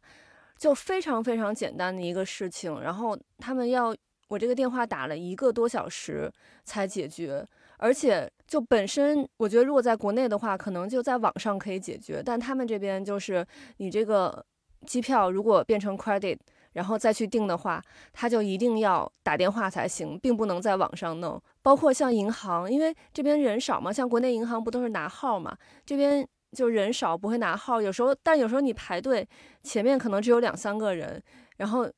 [0.58, 3.94] 就非常非常简单的一个事情，然后他们要
[4.30, 6.32] 我这个电话打了一个多小时
[6.64, 7.46] 才解决。
[7.78, 13.46] 而且就本身，我觉得如果在国内的话，可能就在网上可以解决，但他们这边就是
[13.78, 14.46] 你这个
[14.86, 16.38] 机票如果变成 credit，
[16.72, 21.42] 然后再去订的话，他就一定要打电话才行，并不能在网上弄。
[21.62, 29.28] 包括像银行，因为这边人少嘛，像国内银行不都是拿号嘛，这边就人少不会拿号，有时候但有时候你排队，
[29.64, 31.22] 前面可能只有两三个人，
[31.58, 31.90] 然后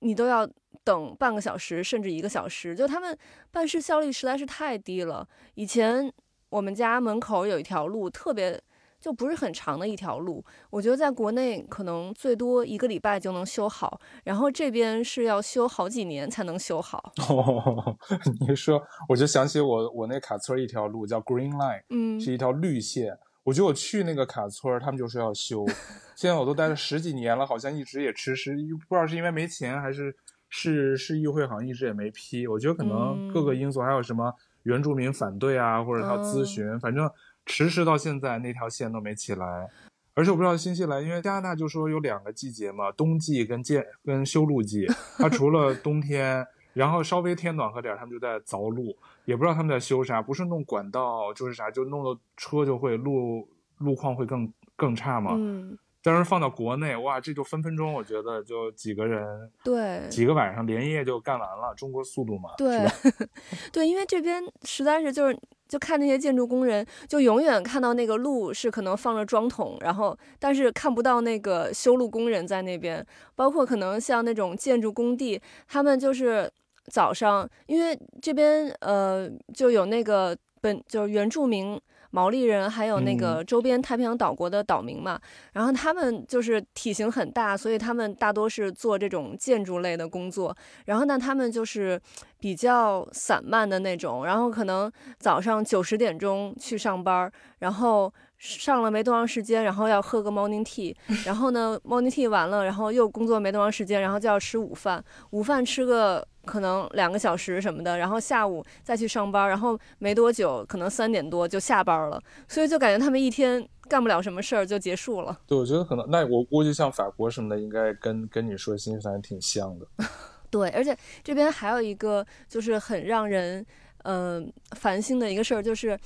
[0.00, 0.48] 你都要
[0.84, 3.16] 等半个小时甚至一个小时，就他们
[3.50, 5.26] 办事效率实在是太低了。
[5.54, 6.12] 以前
[6.48, 8.60] 我们家门口有一条路特别。
[9.00, 17.10] 就不是很长的一条路，我觉得在国内可能最多一个礼拜就能修好，然后这边是要修好几年才能修好。
[17.30, 17.96] 哦，
[18.46, 23.18] 你说我就想起我我那卡村一条路叫 Green Line，嗯，是一条绿线。
[23.44, 25.66] 我觉得我去那个卡村，他们就说要修，
[26.14, 28.54] 现在我都待了十几年了，好像一直也迟迟，
[28.88, 30.14] 不知道是因为没钱还是
[30.48, 32.46] 是市议会好像一直也没批。
[32.46, 34.32] 我觉得可能各个因素，还有什么
[34.64, 37.10] 原住民反对啊，或者他咨询，反正
[37.46, 39.68] 迟迟到现在那条线都没起来。
[40.12, 44.86] 而且我不知道新西兰，因为加拿大就说有两个季节嘛，冬季跟建跟修路季。
[45.16, 53.48] 它除了冬天，然后稍微天暖和点，他们就在凿路，也不知道他们在修啥，不是弄管道就是啥，就弄的车就会路
[53.78, 55.32] 路况会更更差嘛。
[55.34, 62.50] 嗯，但是放到国内，哇，这就分分钟，我觉得就几个人对，几个晚上连夜就干完了，中国速度嘛。
[62.56, 62.86] 对，
[63.72, 73.06] 对，因为这边实在是就是，就看那些建筑工人，就永远看到那个路是可能放着桩桶，然后但是看不到那个修路工人在那边。
[73.36, 76.50] 包括可能像那种建筑工地，他们就是
[76.90, 81.80] 早上，因为这边呃就有那个本就是原住民
[82.10, 85.18] 毛利人，还有那嗯个周边太平洋岛国的岛民嘛。
[85.52, 90.54] 然后他们就是体型很大，所以他们大多是做这种建筑类的工作。
[90.86, 92.00] 然后呢，他们就是
[92.40, 97.30] 比较散漫的那种，然后可能早上九十点钟去上班，
[97.60, 112.18] 然后上了没多长时间，然后要喝个 morning tea， 然后呢 morning tea 完了，然后又工作没多长时间，然后就要吃午饭，午饭吃个可能两个小时什么的，然后下午再去上班，然后没多久可能三点多就下班了，
[112.48, 115.38] 所以就感觉他们一天干不了什么事儿就结束了。
[115.46, 119.86] 对，我觉得可能那我估计像法国什么的，应该跟跟你说新西兰挺像的。
[120.48, 123.64] 对，而且这边还有一个就是很让人
[124.04, 125.96] 呃烦心的一个事儿，就是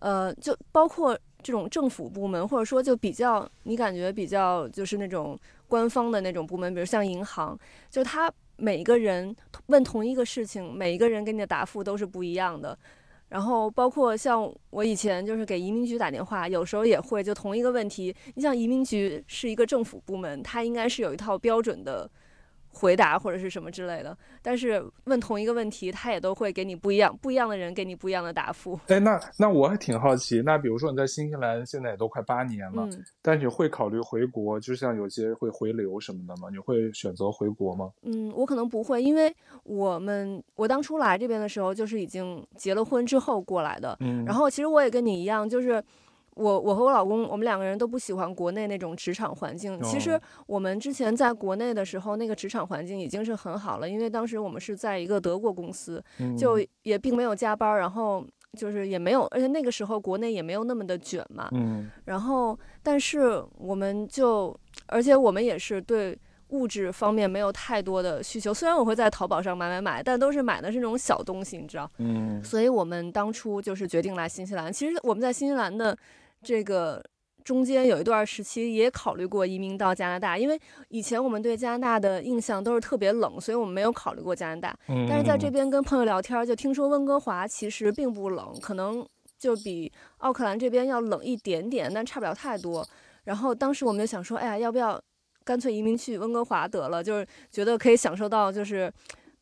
[0.00, 5.38] 呃，就包括这种政府部门，或者说就比较你感觉比较就是那种
[5.68, 7.56] 官方的那种部门，比如像银行，
[7.90, 9.34] 就他每一个人
[9.66, 12.76] 问同一个事情，每一个人给你的答复都是不一样的。
[13.28, 22.08] 然后包括像我以前就是给移民局打电话，有时候也会就同一个问题，你像移民局是一个政府部门，它应该是有一套标准的
[22.74, 28.78] 回答或者是什么之类的，但是问同一个问题，他也都会给你不一样，不一样的人给你不一样的答复。
[28.88, 34.60] 哎，那那我还挺好奇，那比如说你在新西兰现在也都快八年了，嗯但你会考虑回国？
[34.60, 36.48] 就像有些会回流什么的吗？
[36.50, 37.90] 你会选择回国吗？
[38.02, 43.96] 嗯，我可能不会，因为我们我当初来这边的时候，就是已经结了婚之后过来的。
[44.00, 45.82] 嗯，然后其实我也跟你一样，就是
[46.34, 49.80] 我我和我老公，我们两个人都不喜欢国内那种职场环境。
[49.82, 58.24] 其实哦我们之前在国内的时候，那个职场环境已经是很好了，因为当时我们是在一个德国公司，嗯就也并没有加班儿，然后
[58.58, 61.48] 就是也没有，而且那个时候国内也没有那么的卷嘛。
[61.52, 64.54] 嗯然后，但是我们就，
[64.86, 66.16] 而且我们也是对
[66.48, 68.54] 物质方面没有太多的需求。
[68.54, 71.90] 虽然我会在淘宝上买买买，但都是买的是那种小东西，你知道。
[71.98, 74.72] 嗯所以我们当初就是决定来新西兰。
[74.72, 75.96] 其实我们在新西兰的
[76.44, 77.02] 这个
[77.42, 84.76] 中间有一段时期也考虑过移民到加拿大，因为以前我们对加拿大的印象都是特别冷，所以我们没有考虑过加拿大。
[84.88, 89.06] 嗯，但是在这边跟朋友聊天儿，就听说温哥华其实并不冷，可能
[89.38, 92.86] 就比奥克兰这边要冷一点点，但差不了太多。
[93.24, 95.00] 然后当时我们就想说，哎呀，要不要
[95.44, 97.04] 干脆移民去温哥华得了？
[97.04, 98.90] 就是觉得可以享受到就是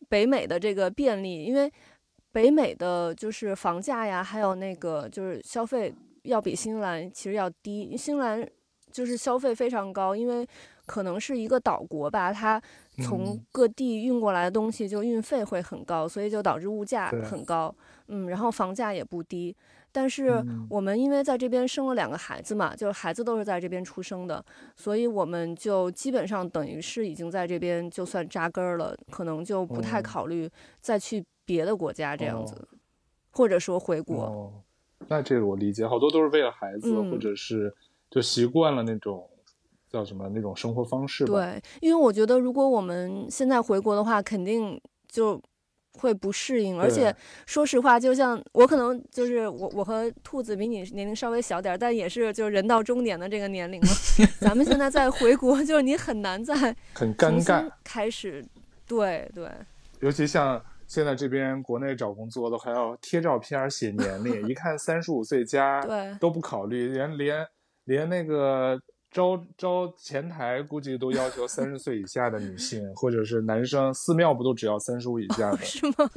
[0.08, 1.72] 北美的这个便利，因为
[2.32, 7.96] 北美的就是房价呀，还有那个就是消费要比新西兰其实要低。
[7.96, 8.46] 新西兰
[8.90, 10.46] 就是消费非常高，因为
[10.86, 12.60] 可能是一个岛国吧，它
[13.02, 17.74] 从嗯各地运过来的东西就运费会很高，所以就导致物价很高。
[18.08, 19.56] 嗯，然后房价也不低。
[19.94, 24.44] 但是嗯我们因为在这边生了两个孩子嘛，就是孩子都是在这边出生的，
[24.74, 30.48] 所以我们就基本上等于是已经在这边就算扎根儿了，可能就不太哦考虑
[30.80, 32.68] 再去别的国家这样子，哦
[33.32, 34.24] 或者说回国。
[34.24, 34.52] 哦，
[35.08, 37.74] 那这个我理解，好多都是为了孩子，嗯或者是
[38.10, 39.28] 就习惯了那种
[39.90, 41.32] 叫什么那种生活方式吧。
[41.32, 45.40] 对，因为我觉得如果我们现在回国的话，肯定就
[45.98, 47.14] 会不适应，而且
[47.46, 53.86] 说实话，就像我可能就是我，我和兔子比你年龄稍微小点儿，但也是就是人到中年的这个年龄了。
[54.40, 56.54] 咱们现在再回国，就是你很难再
[56.94, 58.42] 很尴尬，开始。
[58.88, 59.48] 对对，
[60.00, 60.62] 尤其像
[60.92, 67.46] 现在这边国内找工作都，还要贴照片写年 龄，一看三十五岁加对都不考虑，连连
[67.84, 68.78] 连那个
[69.10, 75.64] 招招前台估计都要求三十岁以下的女性，或者是男生，寺庙不都只要三十五以下的？
[75.64, 76.10] 是吗？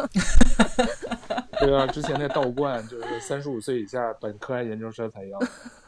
[1.61, 5.39] 对啊，之前那道观就是三十五岁以下本科还研究生才要。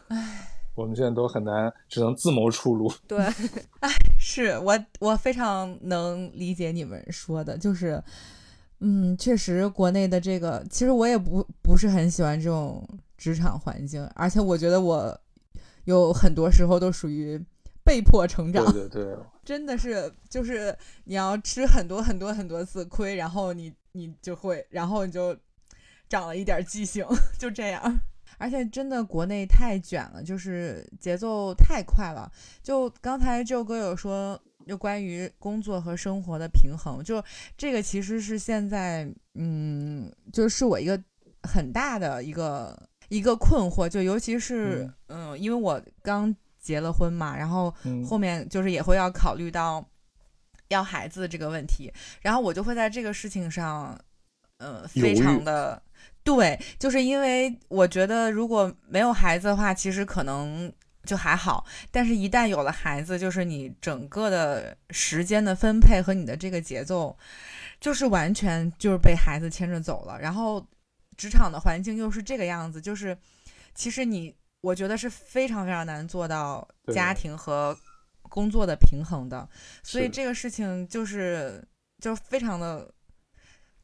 [0.08, 2.90] 唉，我们现在都很难，只能自谋出路。
[3.06, 3.20] 对，
[4.18, 8.02] 是我我非常能理解你们说的，就是，
[8.80, 15.20] 嗯，确实国内的这个，其实我也不不是很喜欢这种职场环境，而且我觉得我
[15.86, 17.44] 有很多时候都属于
[17.84, 25.36] 被迫成长，对对对， 真的是就是你要吃很多很多很多次亏，然后你你就会，然后你就
[26.08, 27.06] 长了一点记性，
[27.40, 28.00] 就这样。
[28.40, 32.32] 而且真的国内太卷了，就是节奏太快了。
[32.62, 37.24] 就刚才舅哥有说，就关于工作和生活的平衡，就
[37.58, 41.02] 这个其实是现在，嗯，就是我一个
[41.44, 42.78] 很大的一个
[43.10, 49.84] 一个困惑，就尤其是，嗯，因为我刚结了婚嘛，然后嗯，后面就是也会要考虑到
[50.68, 51.92] 要孩子这个问题，
[52.22, 53.98] 然后我就会在这个事情上，
[54.58, 55.82] 呃，非常的
[56.24, 60.70] 对，就是因为我觉得如果没有孩子的话，其实可能
[61.08, 67.18] 就还好，但是一旦有了孩子，就是你整个的时间的分配和你的这个节奏，
[67.82, 70.64] 就是完全就是被孩子牵着走了，然后
[71.16, 73.18] 职场的环境又是这个样子，就是。
[73.80, 77.78] 其实你我觉得是非常非常难做到家庭和
[78.24, 79.48] 工作的平衡的，
[79.84, 81.64] 所以这个事情就是
[82.02, 82.92] 就非常的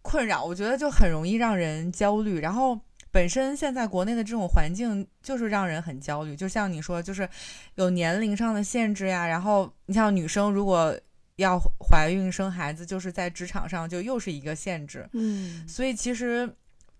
[0.01, 2.79] 困扰，我觉得就很容易让人焦虑，然后。
[3.13, 7.29] 本身现在国内的这种环境就是让人很焦虑，就像你说，就是
[7.75, 9.27] 有年龄上的限制呀。
[9.27, 10.99] 然后你像女生如果
[11.35, 15.07] 要怀孕生孩子，就是在职场上就又是一个限制。
[15.13, 16.51] 嗯所以其实，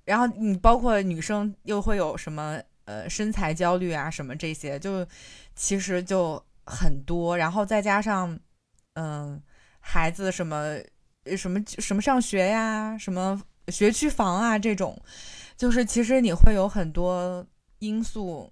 [0.06, 5.04] 然后你包括女生又会有什么呃身材焦虑啊什么这些，就
[5.56, 7.36] 其实就很多。
[7.36, 8.40] 然后再加上
[8.94, 9.42] 嗯、
[9.80, 10.78] 孩子什么
[11.24, 14.96] 呃什么什么上学呀，什么学区房啊这种，
[15.56, 17.46] 就是其实你会有很多
[17.80, 18.52] 因素，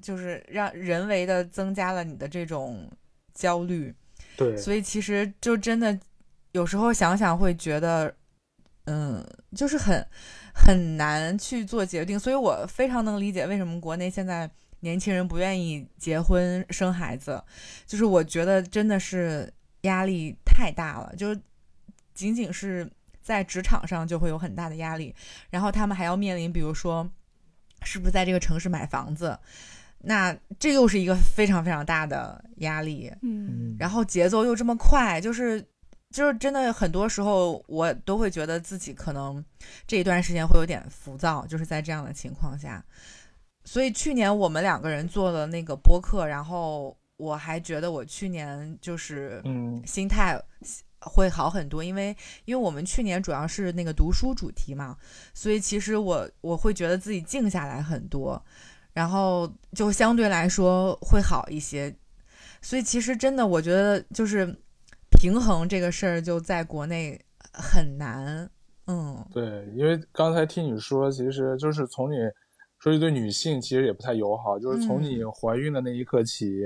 [0.00, 2.90] 就是让人为的增加了你的这种
[3.34, 3.94] 焦虑。
[4.36, 5.98] 对，所以其实就真的
[6.52, 8.14] 有时候想想会觉得，
[8.84, 9.24] 嗯，
[9.56, 10.06] 就是很
[10.54, 12.18] 很难去做决定。
[12.18, 17.42] 所以我非常能理解为什么国内现在年轻人不愿意结婚生孩子，
[17.86, 21.34] 就是我觉得真的是压力太大了，就
[22.14, 22.90] 仅仅是
[23.30, 25.14] 在职场上就会有很大的压力，
[25.50, 27.08] 然后他们还要面临，比如说
[27.84, 29.38] 是不是在这个城市买房子。
[30.02, 35.64] 那这又是一个非常非常大的压力，嗯然后节奏又这么快，就是
[36.10, 39.44] 就是真的很多时候我都会觉得自己可能
[39.86, 42.84] 这一段时间会有点浮躁，就是在这样的情况下。
[43.64, 50.36] 所以去年我们两个人做了那个播客，然后我还觉得我去年就是嗯心态
[51.00, 54.96] 会好很多，因为因为我们去年主要是那个读书主题嘛，
[55.34, 58.42] 所以其实我我会觉得自己静下来很多，
[58.92, 61.94] 然后就相对来说会好一些。
[62.62, 64.54] 所以其实真的，我觉得就是
[65.10, 67.18] 平衡这个事儿就在国内
[67.52, 68.50] 很难。
[68.86, 72.16] 嗯，对，因为刚才听你说，其实就是从你
[72.78, 76.60] 说对女性其实也不太友好，就是从你怀孕的那一刻起，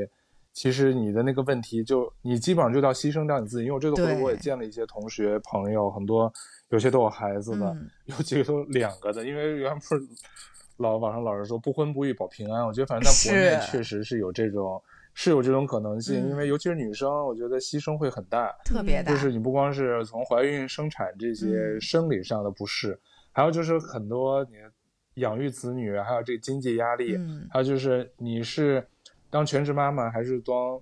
[0.55, 3.65] 其实你的那个问题就你基本上就要牺牲掉你自己。
[3.65, 6.33] 因为我这个回我也见了一些同学朋友，很多
[6.71, 10.01] 有些都有孩子的，嗯 有几个都两个的，因为原来不是
[10.77, 14.81] 老网上老是说不婚不育保平安，我觉得反正在国内确实是有这种
[15.13, 18.55] 是有这种可能性，嗯因为尤其是女生，我觉得牺牲会很大。
[18.65, 22.99] 特别大，就是你不光是从怀孕、生产这些嗯生理上的不适，
[23.33, 24.51] 还有就是很多你
[25.15, 28.85] 养育子女，还有这个经济压力，嗯还有就是你是
[29.35, 30.81] 当全职妈妈还是当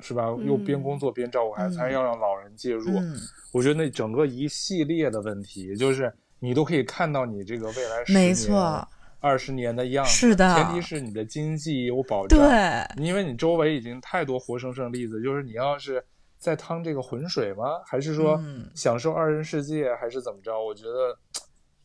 [0.00, 0.34] 是吧？
[0.42, 2.98] 又边工作边照顾孩子，嗯还是要让老人介入？
[2.98, 3.14] 嗯，
[3.52, 8.88] 我觉得那整个一系列的问题，就是你都可以看到你这个未来十没年、错，
[9.20, 10.10] 二十年的样子。
[10.10, 12.38] 是的前提是你的经济有保障。
[12.38, 16.02] 对，因为你周围已经太多活生生的例子，就是你要是
[16.38, 17.82] 在趟这个浑水吗？
[17.84, 20.58] 还是说嗯享受二人世界，还是怎么着？
[20.58, 21.18] 我觉得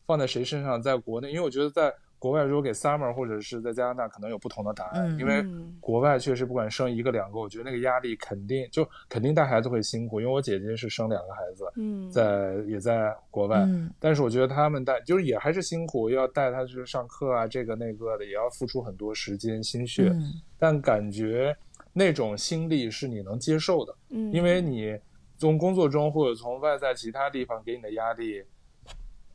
[0.06, 5.18] 放在谁身上，在国内，因为我觉得在国外，如果给 Summer 或者是在加拿大，可能有不同的答案，嗯。
[5.18, 5.76] 因为嗯。
[5.80, 13.90] 国外确实不管生一个两个，我觉得那个压力肯定就肯定带孩子会辛苦，因为我姐姐是生两个孩子，嗯，在也在国外，嗯。
[14.00, 20.08] 但是我觉得他们带就是也还是辛苦，要带他去上课啊，这个那个的，也要付出很多时间心血。
[20.08, 20.32] 嗯。
[20.58, 21.54] 但感觉
[21.92, 24.98] 那种心力是你能接受的，嗯，因为你
[25.36, 28.42] 从工作中或者从外在其他地方给你的压力，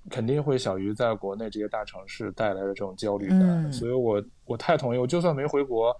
[0.09, 3.39] 肯定会小于在国内这些大城市带来的这种焦虑感。
[3.41, 5.95] 嗯所以我我太同意，我就算没回国，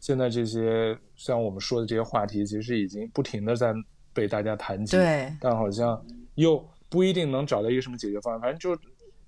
[0.00, 3.72] 现在这些像我们说的这些话题，其实已经不停的在
[4.12, 8.80] 被大家谈及，对，但好像又不一定能找到一个什么解决方案，反正就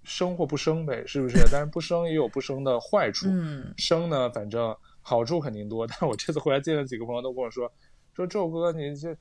[0.04, 1.38] 生或不生呗，是不是？
[1.50, 5.86] 但是不生也有不生的坏处，嗯生呢，反正好处肯定多。
[5.86, 7.70] 但我这次回来见了几个朋友，都跟我说，
[8.14, 9.16] 说周哥你这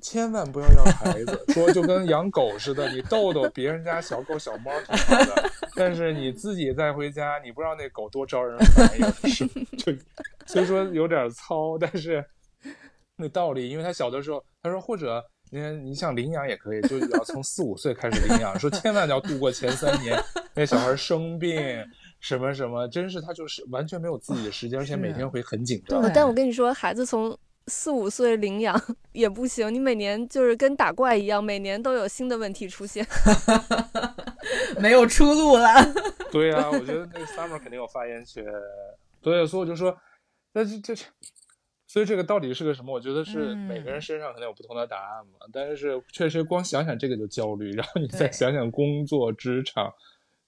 [0.00, 9.46] 千万不要要孩子，说就跟养狗似的，你逗逗别人家小狗小猫挺好的，但是你自己再回家，你不知道那狗多招人烦，有的是
[9.76, 9.92] 就
[10.46, 12.24] 虽说有点糙，但是
[13.16, 15.24] 那道理，因为他小的时候，他说或者。
[15.50, 18.60] 你看，你想领养也可以，就要从四五岁开始领养。
[18.60, 20.14] 说千万要度过前三年，
[20.52, 21.58] 那小孩生病
[22.20, 26.02] 什么什么，真是他就是完全没有自己的时间，而且每天会很紧张。
[26.12, 27.34] 但我跟你说，孩子从
[27.68, 28.80] 四五岁领养
[29.12, 33.06] 也不行，你每年就是跟打怪一样，每年都有新的问题出现。
[34.80, 35.68] 没有出路了。
[36.32, 38.44] 对呀、我觉得那个 Summer 肯定有发言权。
[39.20, 39.96] 对，所以我就说，
[40.52, 41.06] 但是这是，
[41.86, 42.92] 所以这个到底是个什么？
[42.94, 45.46] 我觉得是嗯每个人身上可能有不同的答案嘛。
[45.52, 49.92] 但是确实光想想这个就焦虑，然后你再想想工作、职场，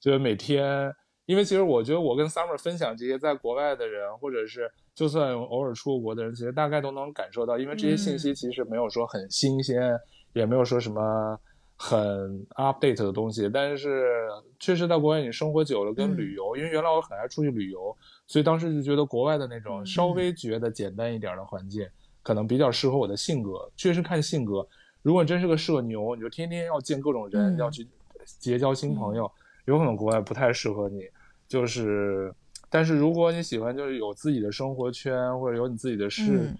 [0.00, 0.94] 就是每天。
[1.30, 8.34] 因为其实我觉得我跟 Summer 分享这些在国外的人，或者是就算偶尔出过国的人，其实大概都能感受到，因为这些信息嗯。
[8.34, 9.96] 其实没有说很新鲜，
[10.32, 11.38] 也没有说什么
[11.76, 14.28] 很 update 的东西，但是
[14.58, 21.86] 确实在国外你生活久了，跟旅游，因为原来我很爱出去旅游，所以当时就觉得国外的那种稍微觉得简单一点的环境，
[22.24, 23.70] 可能比较适合我的性格。
[23.76, 24.66] 确实看性格，
[25.00, 27.86] 如果你真是个社牛，你就天天要见各种人，要去
[28.24, 29.30] 结交新朋友，
[29.66, 31.04] 有可能国外不太适合你。
[31.50, 32.34] 就是，
[32.70, 36.50] 但是如果你喜欢，就是有自己的生活圈，或者有你自己的事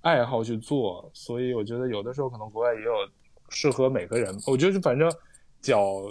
[0.00, 2.90] 爱好去做，所以我觉得有的时候可能国外也有。
[3.54, 5.12] 适合每个人，我觉得反正
[5.60, 6.10] 脚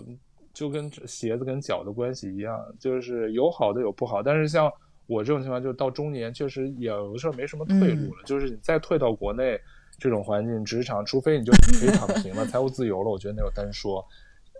[0.53, 4.21] 就跟鞋子跟脚的关系一样，就是有好的有不好。
[4.21, 4.71] 但是像
[5.07, 8.23] 我这种情况，就到中年确实有的时候没什么退路了。
[8.27, 9.59] 就是你再退到国内
[9.97, 14.05] 这种环境职场，除非你就可以躺平了， 财务自由了，我觉得那有单说。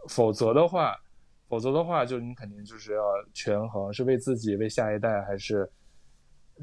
[0.09, 0.95] 否则的话，
[1.52, 5.70] 否则的话，就你肯定就是要权衡，是为自己为下一代，还是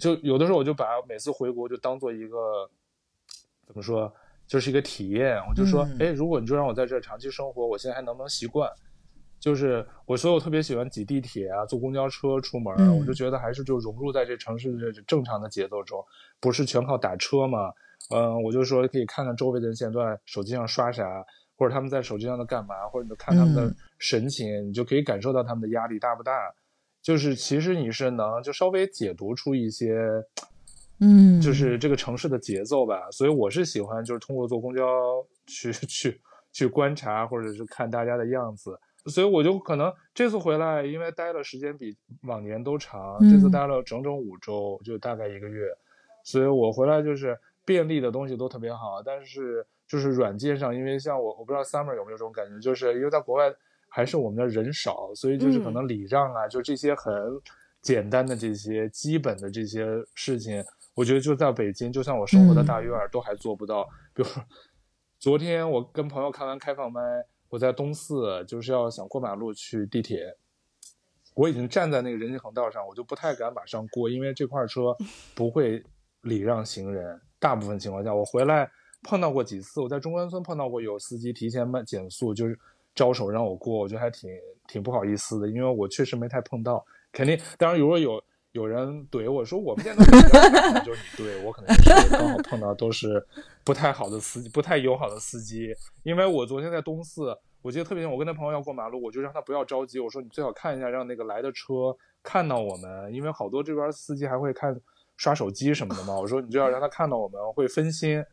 [0.01, 2.37] 就有的时候我就把每次回国就当做一个
[3.67, 4.11] 怎么说？
[4.47, 8.67] 就是一个体验，我就说，哎，如果你就让我在这长期生活，我现在还能不能习惯？
[9.39, 16.03] 就是我所有特别喜欢挤地铁啊，坐公交车出门，我就觉得还是就融入在这城市的正常的节奏中，
[16.41, 17.71] 不是全靠打车嘛。
[18.11, 21.05] 嗯，我就说可以看看周围的人现在在手机上刷啥，
[21.59, 26.33] 或者他们在手机上在干嘛，或者你就看他们的神情，你就可以感受到他们的压力大不大。
[27.03, 29.99] 就是其实你是能就稍微解读出一些。
[31.01, 34.85] 嗯，就是这个城市的节奏吧，所以我是喜欢，就是通过坐公交
[35.47, 45.69] 去去去观察，或者是看大家的样子，所以我就可能这次回来，因为待了时间比往年都长，这次待了整整五周，就大概一个月，
[46.25, 53.51] 所以我回来就是便利的东西都特别好，但是就是软件上，因为像我，我不知道 Summer 有没有这种感觉，就是因为在国外
[53.89, 57.13] 还是我们的人少，所以就是可能礼让啊，就这些很
[57.81, 60.63] 简单的这些基本的这些事情。
[60.95, 63.89] 我觉得就在北京，就像我生活的大院儿都还做不到。
[64.13, 64.29] 比如
[65.19, 67.01] 昨天我跟朋友看完开放麦，
[67.49, 70.37] 我在东四就是要想过马路去地铁，
[71.35, 74.95] 我已经站在那个人行横道上，我就不太敢马上过，因为这块车
[75.35, 75.83] 不会
[76.23, 77.21] 礼让行人。
[77.39, 78.69] 大部分情况下，我回来
[79.03, 82.59] 碰到过几次，我在中关村碰到过有司机提前慢减速，就是
[82.95, 84.31] 招手让我过，我觉得还挺
[84.67, 86.85] 挺不好意思的，因为我确实没太碰到。
[87.13, 88.23] 肯定，当然如果有。
[88.53, 90.03] 有人怼我说：“我们现在
[90.81, 93.25] 就是你怼我，可能是刚好碰到都是
[93.63, 95.73] 不太好的司机，不太友好的司机。
[96.03, 104.75] 因为我昨天在东四，我记得特别清，我跟那朋友要过马路，我就让他不要着急，我说你最好看一下，让那个来的车看到我们，因为好多这边司机还会看
[105.19, 106.19] 刷手机什么的嘛。
[106.19, 108.25] 我说你就要让他看到我们，会分心。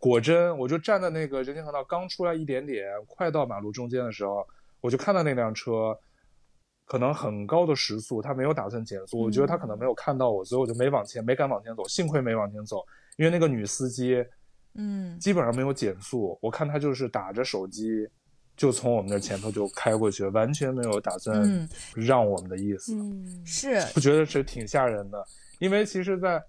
[0.00, 4.44] 果真，我就站在那个人行横道刚出来一点点，快到马路中间的时候，
[4.80, 5.96] 我就看到那辆车。”
[6.86, 9.20] 可能很高的时速，他没有打算减速。
[9.20, 11.86] 我觉得他可能没有看到我，所以我就没往前，没敢往前走。
[11.86, 12.84] 幸亏没往前走，
[13.16, 14.26] 因为那个女司机，
[14.74, 16.36] 嗯，基本上没有减速。
[16.42, 18.08] 我看她就是打着手机，
[18.56, 22.92] 就从我们的前头就开过去，完全没有打算让我们的意思。
[22.96, 25.24] 嗯，是，我觉得是挺吓人的。
[25.60, 26.42] 因为其实，在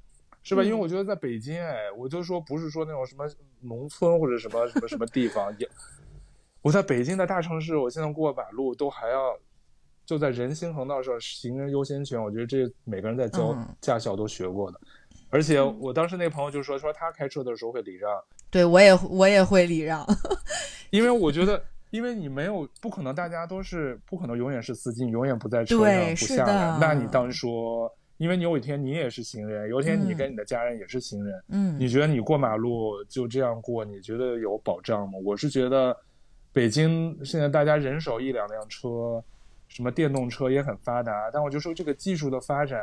[0.43, 0.63] 是吧？
[0.63, 3.27] 因为我觉得在北京，哎，我就说不是说那种什么
[3.61, 5.69] 农村或者什么什么什么地方，也
[6.61, 9.37] 我在北京的大城市，我现在过马路都还要。
[10.03, 14.81] 就在人行横道上，行人优先权，我觉得这每个人在教驾校都学过的。
[15.29, 18.11] 而且我当时那朋友就说，说他开车的时候会礼让。
[18.49, 20.05] 对我也我也会礼让，
[20.89, 26.77] 因为我觉得，因为你没有不可能，大家都是不可能永远是司机，你永远不在车上不下来。
[26.81, 27.89] 那你当说，
[28.21, 35.17] 因为你有一天你也是行人，有一天你跟你的家人也是行人，嗯，你觉得你过马路就这样过，你觉得有保障吗？
[35.25, 35.97] 我是觉得，
[36.53, 39.23] 北京现在大家人手一两辆车。
[39.73, 42.81] 什么电动车也很发达，但我就说这个技术的发展，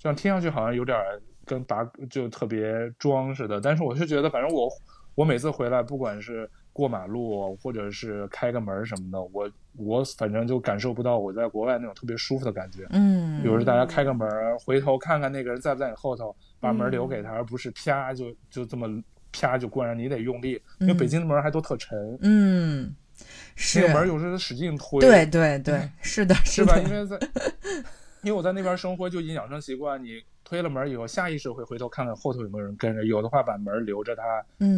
[0.00, 0.98] 这样听上去好像有点
[1.44, 3.60] 跟拔就特别装似的。
[3.60, 4.68] 但是我是觉得，反正我
[5.14, 12.86] 我每次回来，不管是过马路或者是开个门什么的，我我反正就感受不到我在国外那种特别舒服的感觉。
[12.90, 18.86] 嗯，比如说大家开个门，回头看看那个人在不在你后头，把门留给他，而不是啪就就这么
[19.32, 22.18] 啪就关上，你得用力，因为北京的门还都特沉。
[22.20, 22.94] 嗯。
[23.54, 26.76] 是那个门有时候使劲推，对对对，是的，是吧？
[26.76, 27.18] 因为在，
[28.20, 34.22] 因为我在那边生活，就已经养成习惯，你推了门以后，下意识会回头看看后头有没有人跟着，有的话把门留着他，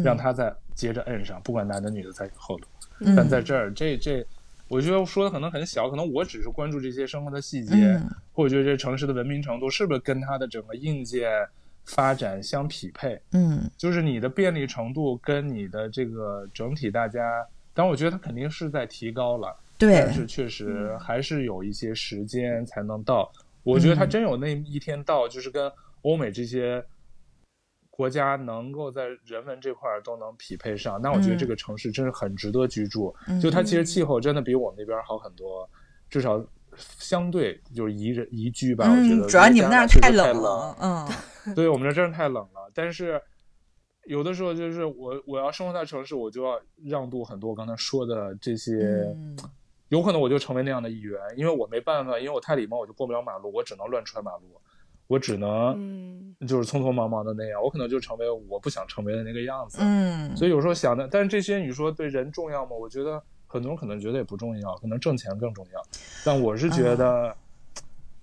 [0.03, 2.67] 让他再接着摁上，不管男的女的在后头。
[3.15, 4.25] 但在这儿，这这，
[4.67, 8.01] 我觉得说的可能很小，可能我只是关注这些生活的细节，
[8.33, 11.47] 或者觉得这城市的文明程度是不是跟它的整个硬件
[11.85, 13.21] 发展相匹配？
[13.33, 17.45] 嗯，就是你的便利程度跟你的这个整体大家。
[17.75, 23.31] 但我觉得它肯定是在提高了，对，但是确实还是有一些时间才能到。
[23.63, 25.71] 我觉得它真有那一天到，就是跟
[26.03, 26.83] 欧美这些
[27.89, 33.13] 国家能够在人文这块儿都能匹配上，那我觉得这个城市真是很值得居住。
[33.41, 35.69] 就它其实气候真的比我们那边好很多，
[36.09, 36.41] 至少
[36.77, 38.89] 相对就是宜人宜居吧。
[38.89, 41.07] 我觉得主要你们那儿太冷了，嗯，
[41.53, 42.71] 对我们这真是太冷了。
[42.73, 43.21] 但是
[44.05, 49.13] 有的时候就是我我要生活在城市，我就要让渡很多我刚才说的这些，
[49.89, 54.43] 有可能我就成为那样的一员，因为我没办法，因为我太礼貌，我就过不了马路，我只能乱穿马路。
[55.07, 59.79] 我只能，就是匆匆忙忙的那样，我可能就成为我不想成为的那个样子。
[59.81, 62.73] 嗯，所以有时候想的，但是这些你说对人重要吗？
[62.79, 65.81] 我觉得很多人可能觉得也不重要，可能挣钱更重要。
[66.23, 67.35] 但我是觉得，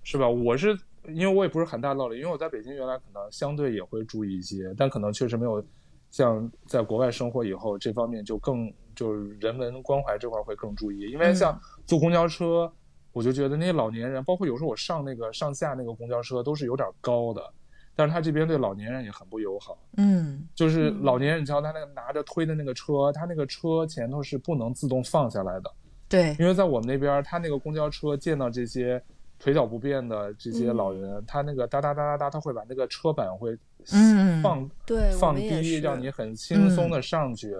[0.01, 0.29] 是吧？
[0.29, 5.61] 我是因为我也不是很大道理，因为我在北京原来可能相对也会注意一些，但可能确实没有
[6.17, 12.71] 像在国外生活以后这方面就更就是人文关怀这块会更注意，因为像坐公交车。
[13.13, 17.41] 我就觉得那些老年人，包括有时候我上那个上下那个公交车都是有点高的，
[17.95, 19.75] 但是他这边对老年人也很不友好。
[19.97, 25.73] 嗯，就是老年人，你知道他那个拿着推的那个车，他那个车前头是不能自动放下来的。
[26.07, 29.01] 对，因为在我们那边，他那个公交车见到这些
[29.39, 33.57] 腿脚不便的这些老人，他那个哒哒哒哒哒，他会把那个车板会
[34.41, 37.55] 放对放低，让你很轻松的上去。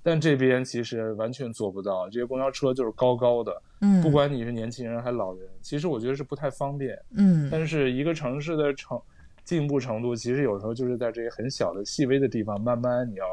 [0.00, 7.48] 但这边其实完全做不到，这些公交车就是高高的，嗯，不管你是年轻人还是老人，其实我觉得是不太方便，嗯。
[7.50, 8.98] 但是一个城市的成
[9.44, 13.24] 进步程度，其实有时候就是在这些很小的细微的地方，慢慢你要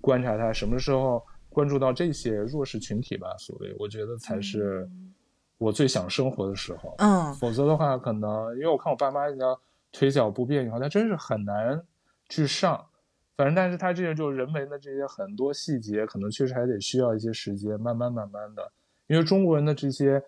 [0.00, 4.86] 观察它，什么时候关注到这些弱势群体吧，所谓我觉得才是
[5.58, 7.34] 我最想生活的时候，嗯。
[7.34, 9.36] 否则的话，可能因为我看我爸妈家
[9.92, 11.82] 腿脚不便以后，他真是很难
[12.28, 12.84] 去上。
[13.36, 18.72] 反正，但是他这个就是人为的这些很多细节，可能确实还得需要一些时间，慢慢慢慢的。
[19.06, 20.20] 因为中国人的这些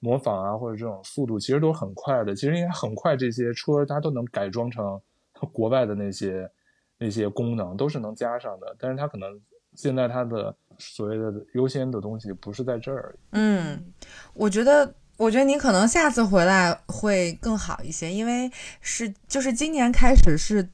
[0.00, 2.34] 模仿啊，或者这种速度，其实都是很快的。
[2.34, 5.00] 其实应该很快，这些车它都能改装成
[5.52, 6.50] 国外的那些
[6.98, 8.76] 那些功能，都是能加上的。
[8.78, 9.40] 但是它可能
[9.74, 13.14] 现在它的所谓的优先的东西不是在这儿。
[13.32, 13.92] 嗯，
[14.34, 18.50] 我觉得，我觉得你可能下次回来会更好一些，因为
[18.80, 20.68] 是就是今年开始是。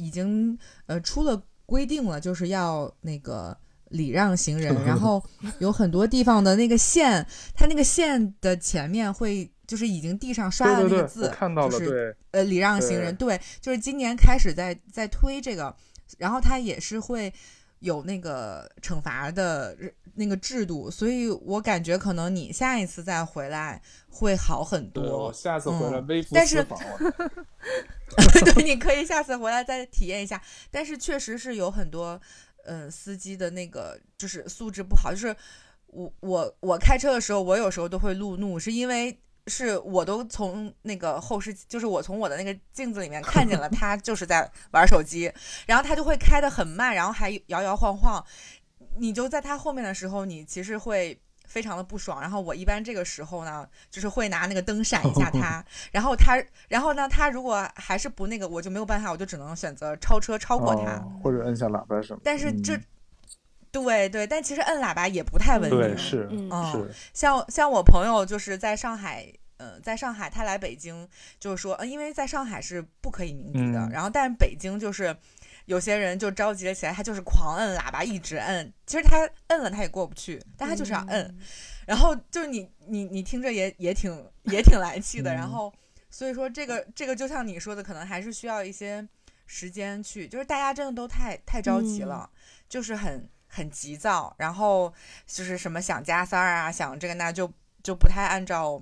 [0.00, 0.56] 已经
[0.86, 5.20] 呃出了规定了，就是要那个礼让行人，然后
[5.58, 15.74] 有很多地方的那个线，它那个线的前面会就是已经地上刷了那个字，看到了，对，呃礼让行人，对，就是今年开始在在推这个，
[16.16, 17.34] 然后它也是会
[17.80, 19.76] 有那个惩罚的
[20.14, 25.32] 那个制度，所以我感觉可能你下一次再回来会好很多。
[25.32, 26.78] 下次回来微服私访。
[28.54, 30.42] 对，你可以下次回来再体验一下。
[30.70, 32.20] 但是确实是有很多，
[32.64, 35.12] 嗯，司机的那个就是素质不好。
[35.12, 35.34] 就是
[35.86, 39.16] 我我我开车的时候，我有时候都会路怒，是因为
[39.48, 45.32] 是我都从那个后视，就是我从我的那个镜子里面看见了 他就是在玩手机，
[45.66, 48.24] 然后他就会开得很慢，然后还摇摇晃晃。
[48.96, 51.18] 你就在他后面的时候，你其实会。
[51.48, 56.36] 非常的不爽，然后我一般这个时候呢，就是会拿那个灯闪一下他， 然后他，
[56.68, 62.20] 然后呢，他如果还是不那个，我就没有办法，我就只能选择超车超过他，或者摁下喇叭什么。
[62.22, 62.78] 但是这，
[63.70, 65.80] 对对，但其实摁喇叭也不太文明。
[65.80, 66.28] 对，是，
[66.72, 66.94] 是。
[67.12, 69.26] 像像我朋友就是在上海，
[69.58, 71.08] 嗯，在上海他来北京，
[71.38, 75.16] 就是说，嗯，因为在上海是不可以鸣笛的，然后但是北京就是。
[75.66, 78.72] 有些人就着急了起来，他就是狂摁喇叭，一直摁。
[78.86, 81.38] 其实他摁了，他也过不去，但他就是要摁。
[81.86, 84.10] 然后就是你你你听着也也挺
[84.44, 85.34] 也挺来气的。
[85.34, 85.70] 然后
[86.08, 89.06] 所以说这个这个就像你说的，可能还是需要一些
[89.44, 92.30] 时间去，就是大家真的都太太着急了，
[92.66, 94.32] 就是很很急躁。
[94.38, 94.92] 然后
[95.26, 97.50] 就是什么想加塞儿啊，想这个那就
[97.82, 98.80] 就不太按照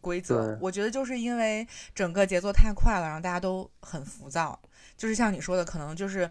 [0.00, 0.58] 规则。
[0.60, 4.58] 我觉得就是因为整个节奏太快了，然后大家都很浮躁。
[4.96, 6.30] 就是像你说的，可能就是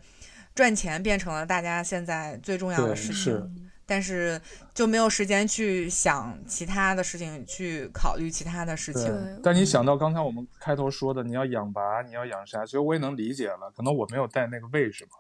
[0.55, 4.41] 赚钱变成了大家现在最重要的事情，但是
[4.73, 9.39] 就没有时间去想其他的事情，去考虑其他的事情。
[9.43, 13.71] 但你想到刚才我们开头说的，你要养娃，你要养啥，其实我也能理解了。
[13.75, 15.11] 可能我没有在那个位置嘛，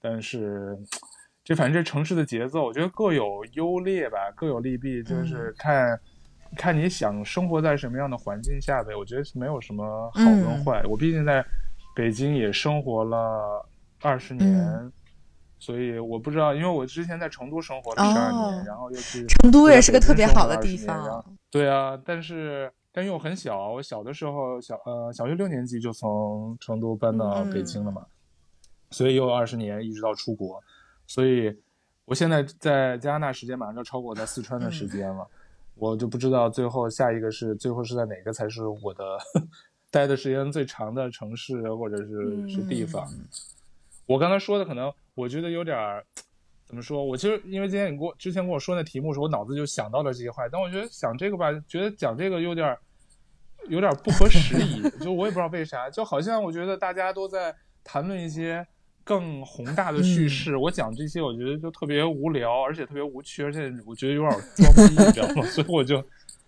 [0.00, 0.78] 但是
[1.44, 6.00] 这反正这城市的节奏，我觉得各有优劣吧，各有利弊，就是看
[6.56, 8.96] 看你想生活在什么样的环境下呗。
[8.96, 11.44] 我觉得没有什么好跟坏，我毕竟在。
[11.96, 13.64] 北京也生活了
[14.02, 14.92] 二十年，
[15.60, 21.24] 所以我不知道，因为我之前在成都生活了十二年，然后又去成都也是个特别好的地方。
[21.52, 28.04] 对啊，但是但因为我很小，我小的时候小呃小学六年级就从成都搬到北京了嘛，
[28.90, 30.60] 所以又有二十年一直到出国，
[31.06, 31.54] 所以
[32.04, 35.26] 我现在在加拿大时间马上就超过我在四川的时间了，
[35.74, 39.18] 我就不知道最后下一个是最后是在哪个才是我的。
[39.90, 43.08] 待的时间最长的城市或者是是地方，
[44.06, 46.04] 我刚才说的可能我觉得有点儿
[46.64, 47.04] 怎么说？
[47.04, 52.76] 我其实因为今天你给我之前跟我说那题目时，候，我脑子就想到了这些话，但我觉得想这个吧，觉得讲这个有点
[53.68, 57.54] 有点不合时宜， 就我也不知道为啥，就好像我觉得大家都在
[57.84, 58.66] 谈论一些
[59.04, 65.46] 更宏大的叙事，我讲这些我觉得就特别无聊，而且特别无趣，而且我觉得有点装逼，你知道吗？
[65.52, 66.02] 所以我就。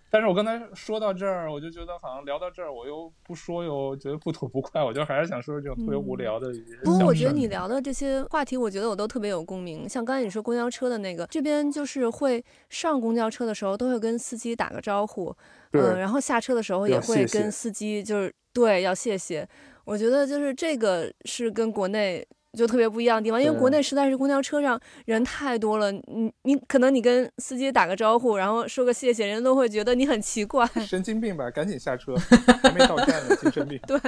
[0.09, 6.49] 但是我刚才说到这儿，我就觉得好像聊到这儿，我又不说，又觉得不吐不快，我就还是想说这种特别无聊的。
[6.85, 9.87] 不过我觉得你聊的这些话题，我觉得我都特别有共鸣。
[9.87, 15.35] 像刚才你说公交车的那个，这边就是会上公交车的时候都会跟司机打个招呼，
[15.73, 19.47] 嗯，然后下车的时候也会跟司机就是对要谢谢。
[19.83, 22.25] 我觉得就是这个是跟国内。
[22.53, 31.51] 就特别不一样的地方，因为国内实在是公交车上人太多了，你你可能你跟司机打个招呼，然后说个谢谢，人都会觉得你很奇怪， 神经病吧？
[31.51, 32.15] 赶紧下车，
[32.63, 33.79] 还没到站呢，精神病。
[33.85, 33.99] 对，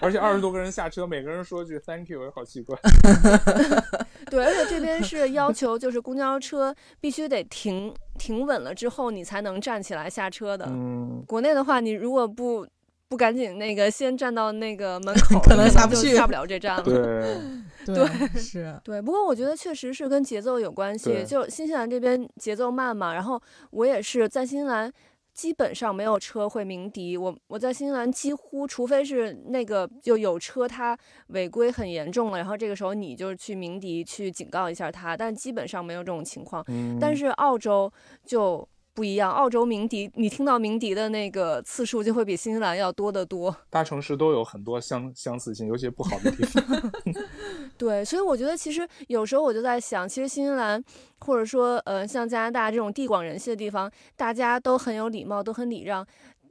[0.00, 2.78] 而且二十多个人下车，每个人说句 Thank you，好奇怪。
[4.30, 10.66] 对，而且这边是要求，就是公交车必须得停停稳了之后，你才能站起来下车的。
[10.68, 12.66] 嗯，国内的话，你如果不。
[13.10, 16.82] 不赶紧那个先站到那个门 口，可能下不去，下不了这站了。
[16.84, 17.36] 对，
[17.84, 19.02] 对，是，对。
[19.02, 21.24] 不过我觉得确实是跟节奏有关系。
[21.26, 23.42] 就新西兰这边节奏慢嘛，然后
[23.72, 24.92] 我也是在新西兰，
[25.34, 27.16] 基本上没有车会鸣笛。
[27.16, 30.96] 我我在新西兰几乎，除非是那个就有车它
[31.30, 36.64] 违规很严重了，然后这个时候你就去鸣笛去警告一下它，但基本上没有这种情况。
[37.00, 37.92] 但是澳洲
[38.24, 38.68] 就。
[38.92, 43.54] 不一样，澳洲鸣笛，你听到鸣笛的那个次数就会比新西兰要多得多。
[43.70, 46.92] 大城市都有很多相相似性，尤其不好的地方。
[47.78, 50.82] 对，所以我觉得其实有时候我就在想，其实新西兰
[51.20, 56.06] 或者说呃像加拿大这种地广人稀的地方，大家都很有礼貌，都很礼让，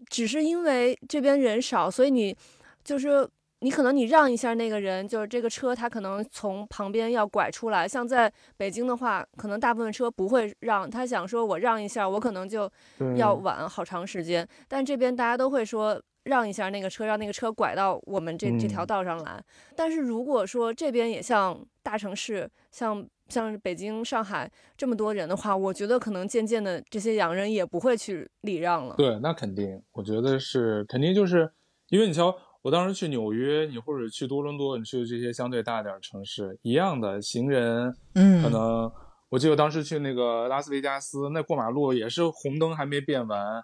[0.09, 2.35] 只是因为这边人少，所以你
[2.83, 3.29] 就是。
[3.61, 7.85] 你可能你让一下那个人，就是这个车，他可能从旁边要拐出来。
[7.85, 12.71] 像在北京的话，可能大部分车不会让他想说，我让一下，我可能就
[13.17, 14.47] 要晚好长时间。
[14.69, 19.43] 但这边大家都会说让一下那个车，让那个车拐到我们这这条道上来。
[19.75, 28.95] 但是如果说这边也像大城市，像像北京、上海这么多人的话，我觉得可能渐渐的这些洋人也不会去礼让了。
[28.95, 31.51] 对，那肯定，我觉得是肯定，就是
[31.89, 32.33] 因为你瞧。
[32.61, 38.91] 我当时去纽约，你或者去多伦多，你去这些相对大点城市，一样的行人，嗯，可能
[39.29, 43.63] 我记得当时去那个拉斯维加斯，那过马路也是红灯还没变完，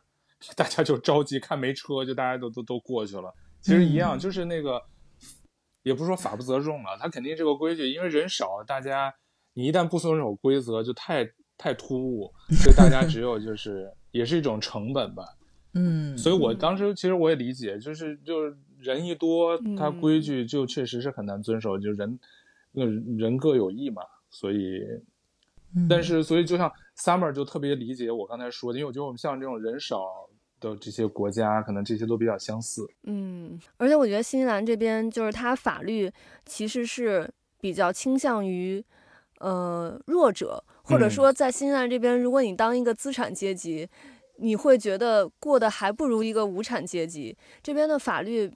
[0.55, 3.34] 大家就着急看没车，就大家都都都过去了。
[3.59, 4.81] 其实一样，就是那个，
[5.84, 9.13] 也不是说法不责众了，他肯定这个规矩，因为人少，大家
[9.55, 12.31] 你一旦不遵守规则，就太太突兀，
[12.63, 15.26] 所以大家只有就是也是一种成本吧。
[15.77, 18.55] 嗯，所以我当时其实我也理解，就是就是。
[18.86, 21.76] 人一多，他规矩就确实是很难遵守。
[21.80, 22.20] 就人，
[22.72, 24.84] 那人各有异嘛，所以，
[25.90, 30.06] 但是所以就像 Summer 就特别理解我刚才说的，因为我觉得我们像这种人少
[30.60, 32.86] 的这些国家，可能这些都比较相似。
[33.03, 36.12] 嗯，而且我觉得新西兰这边就是它法律
[36.45, 37.28] 其实是
[37.60, 38.84] 比较倾向于
[39.40, 43.90] 呃弱者，或者说在新西兰这边，如果你当一个资产阶级，
[44.38, 47.36] 你会觉得过得还不如一个无产阶级。
[47.64, 48.52] 这边的法律。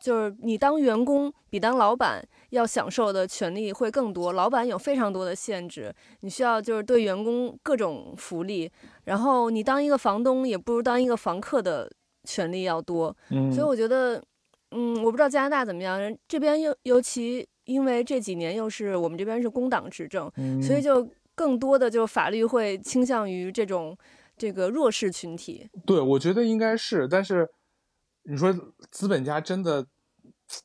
[0.00, 8.70] 就是你当员工比当老板要享受的权利会更多，老板有非常多的限制，你需要就是对员工各种福利，
[9.04, 11.90] 然后你当一个房东也不如当一个房客的
[12.24, 13.14] 权利要多。
[13.30, 14.22] 嗯，所以我觉得，
[14.70, 20.30] 嗯，我不知道加拿大怎么样，这边尤尤其因为这几年又是我们这边是工党执政，
[20.62, 23.96] 所以就更多的就法律会倾向于这种
[24.36, 25.68] 这个弱势群体。
[25.84, 27.48] 对，我觉得应该是，但是。
[28.22, 28.52] 你说
[28.90, 29.86] 资本家真的，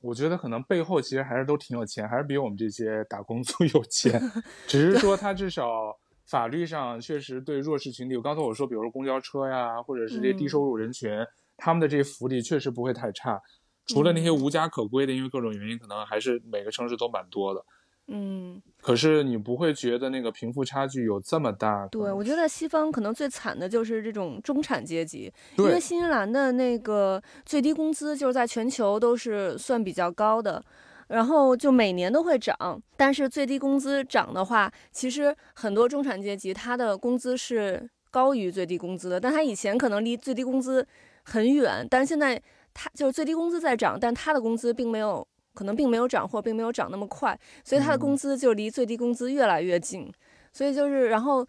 [0.02, 4.22] 我觉得可能背后其实还是都挺有钱，还是比我们这些打工族 有钱。
[4.68, 11.10] 只是说他至少法律上确实对弱势群体，我刚才我说，比如说公交车呀，或者是这些低收入人群，
[11.58, 13.42] 他们的这些福利确实不会太差。
[13.88, 17.64] 除了那些无家可归的，因为各种原因，可能还是每个城市都蛮多的。
[18.08, 21.88] 嗯，可是你不会觉得那个贫富差距有这么大？
[21.88, 30.64] 对，我觉得在西方可能最惨的就是这种中产阶级，因为新西兰的那个最低工资就是在全球都是算比较高的，
[31.08, 32.56] 然后就每年都会涨。
[32.96, 40.88] 但是最低工资涨的话，其实很多中产阶级他的工资是高于最低工资的，但他以前可能离最低工资
[41.24, 42.40] 很远，但是现在
[42.72, 45.28] 他就是最低工资在涨，但他的工资并没有。
[45.56, 50.12] 可能并没有涨或并没有涨那么快，所以他的工资就离最低工资越来越近。
[50.52, 51.46] 所以就是，然后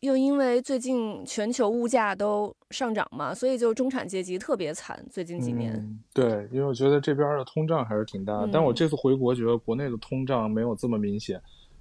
[0.00, 5.04] 又因为最近全球物价都上涨嘛，所以就中产阶级特别惨。
[5.10, 8.46] 最近几年，嗯，对，因为我觉得这边的通胀还是挺大的。
[8.46, 11.40] 嗯但我这次回国，觉得国内的通胀没有这么明显，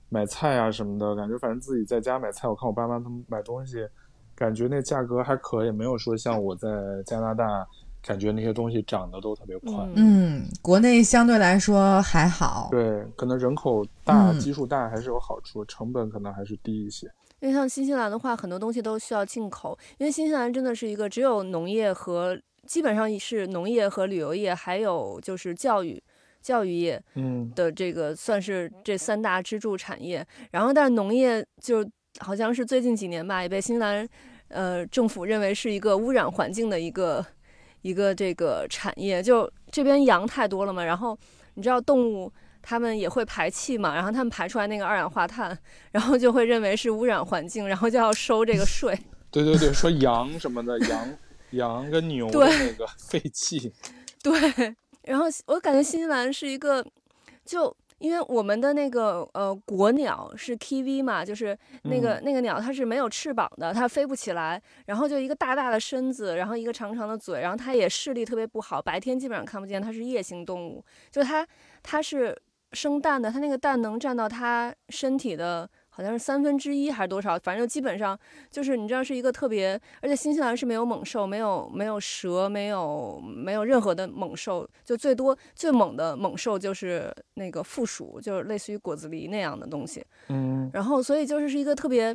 [0.10, 3.88] 买菜啊什么的，感觉反正自己在家买菜，我看我爸妈他们买东西，
[4.34, 6.70] 感觉那价格还可以，没有说像我在
[7.06, 7.66] 加拿大，
[8.06, 9.72] 感觉那些东西涨得都特别快。
[9.96, 12.68] 嗯嗯，国内相对来说还好。
[12.70, 17.12] 对，可能人口大、嗯基数大还是有好处，成本可能还是低一些。
[17.40, 26.02] 因为像新西兰的话，很多东西都需要进口，因为新西兰真的是一个只有农业和基本上是农业和旅游业，还有就是教育
[26.42, 30.26] 教育业嗯，的这个算是这三大支柱产业。
[30.52, 31.84] 然后，但是农业就
[32.20, 34.08] 好像是最近几年吧，也被新西兰
[34.50, 37.24] 呃政府认为是一个污染环境的一个
[37.86, 39.22] 一个这个产业。
[39.22, 41.18] 就这边羊太多了嘛，然后
[41.54, 42.32] 你知道动物。
[42.68, 45.56] 它们也会排气嘛，然后它们排出来那个二氧化碳，
[45.92, 49.00] 然后就会认为是污染环境，然后就要收这个税。
[49.30, 51.18] 对对对，说羊什么的，羊
[51.52, 53.72] 羊跟牛的对那个 废气，
[54.24, 56.84] 对，然后我感觉新西兰是一个，
[57.46, 71.48] 就因为我们的那个呃国鸟是 kiwi 嘛，就是那个、那个鸟它是没有翅膀的，它飞不起来，然后就一个大大的身子，然后一个长长的嘴，然后它也视力特别不好，白天基本上看不见，它是夜行动物，就它
[71.82, 72.38] 它是
[72.74, 75.70] 生蛋的，它那个蛋能占到它身体的。
[75.96, 78.20] 好像是三分之一还是多少，反正就基本上
[78.52, 90.04] 就是你知道是一个特别，而且新西兰是没有猛兽，没有没有蛇，没有没有任何的猛兽，就最多最猛的猛兽就是那个负鼠，就是类似于果子狸那样的东西。
[90.28, 92.14] 嗯，然后所以就是是一个特别。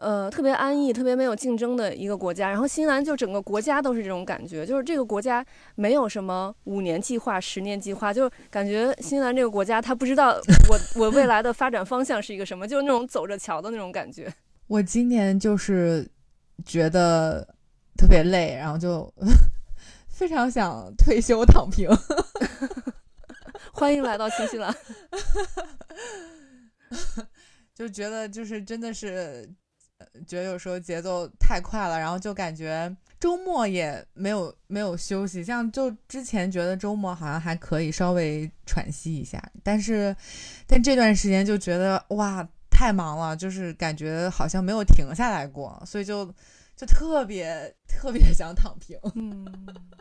[0.00, 5.44] 呃，特别安逸、特别没有竞争的一个国家，然后新西兰就整个国家都是这种感觉，就是这个国家
[5.74, 10.40] 没有什么五年计划、十年计划，就是感觉新西兰这个国家他不知道
[10.70, 14.32] 我我未来的发展方向是一个什么，就是那种走着瞧的那种感觉。
[14.68, 16.10] 我今年就是
[16.64, 17.46] 觉得
[17.94, 19.12] 特别累，然后就
[20.08, 21.86] 非常想退休躺平。
[23.74, 24.74] 欢迎来到新西兰。
[27.74, 29.42] 就觉得就是真的是，呃
[30.26, 35.42] 觉得有时候节奏太快了，然后就感觉周末也没有没有休息。
[35.42, 40.14] 像就之前觉得周末好像还可以稍微喘息一下，但是
[40.66, 46.24] 但这段时间就觉得哇太忙了，就是感觉好像没有停下来过，所以就
[46.76, 49.46] 就特别特别想躺平，嗯，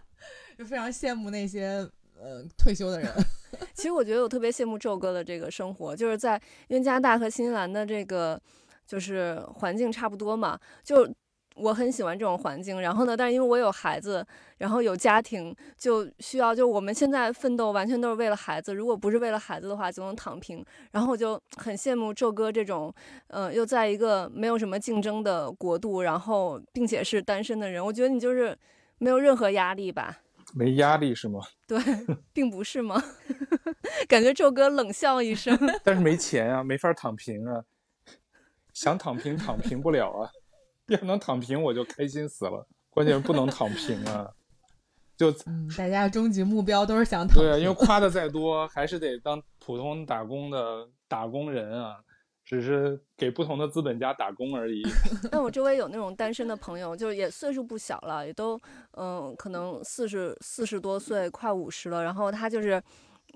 [0.58, 1.88] 就非常羡慕那些
[2.18, 3.14] 呃退休的人。
[3.74, 8.40] 其实我觉得我特别羡慕宙哥的这个生活，就是在因为加拿大和新西兰的这个
[8.90, 11.08] 就是环境差不多嘛，就
[11.56, 12.82] 我很喜欢这种环境。
[12.82, 14.26] 然后呢，但是因为我有孩子，
[14.58, 18.74] 然后有家庭，就需要就我们现在奋斗完全都是为了孩子。
[18.74, 20.66] 如果不是为了孩子的话，就能躺平。
[20.92, 22.92] 然后我就很羡慕宙哥这种，
[23.28, 27.86] 呃，又在一个没有什么竞争的国度，然后并且是单身的人。
[27.86, 28.58] 我觉得你就是
[28.98, 30.18] 没有任何压力吧。
[30.56, 31.42] 没压力是吗？
[31.68, 31.78] 对，
[32.34, 33.00] 并不是吗？
[34.10, 35.56] 感觉宙哥冷笑一声。
[35.84, 37.64] 但是没钱啊，没法躺平啊，
[38.80, 40.32] 想躺平躺平不了啊，
[40.88, 44.26] 要能躺平我就开心死了，关键不能躺平啊，
[45.18, 47.44] 就嗯，大家终极目标都是想躺平。
[47.44, 51.98] 对啊，因为 夸的再多，还是得当普通打工的打工人啊，
[52.46, 54.82] 只是给不同的资本家打工而已。
[55.30, 58.58] 但我周围有那种单身的朋友，就是也岁数不小了，也都
[58.94, 62.02] 嗯、可能四十四十多岁，快五十了。
[62.02, 62.82] 然后他就是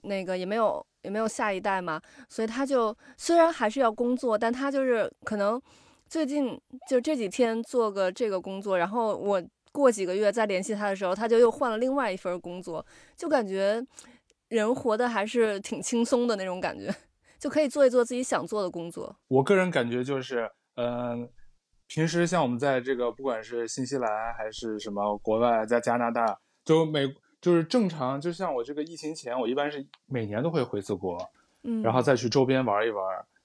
[0.03, 5.61] 那个也没有也没有下一代嘛，所以他就虽然还是要工作，但他就是可能
[6.07, 6.59] 最近
[6.89, 12.85] 就这几天做个这个工作，然后我过几个月再联系他的时候，他就又换了另外一份工作，
[13.15, 13.83] 就感觉
[14.49, 16.93] 人活的还是挺轻松的那种感觉，
[17.39, 19.15] 就可以做一做自己想做的工作。
[19.27, 21.27] 我个人感觉就是，嗯、
[21.87, 27.07] 平时像我们在这个不管是新西兰还是什么国外，在加拿大，就美
[27.43, 31.17] 就是正常，就像我这个疫情前，我一般是每年都会回次国，
[31.63, 33.03] 嗯，然后再去周边玩一玩。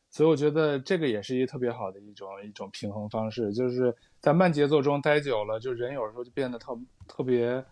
[0.09, 7.62] 所以我觉得这个也是一个特别好的一种一种平衡方式，就是在慢节奏中待久了，就人有时候就变得特特别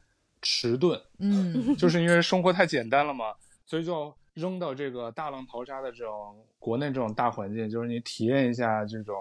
[0.42, 3.26] 迟钝，嗯， 就是因为生活太简单了嘛，
[3.64, 9.14] 所以就扔到这个大浪淘沙的这种国内这种大环境，就是你体验一下这种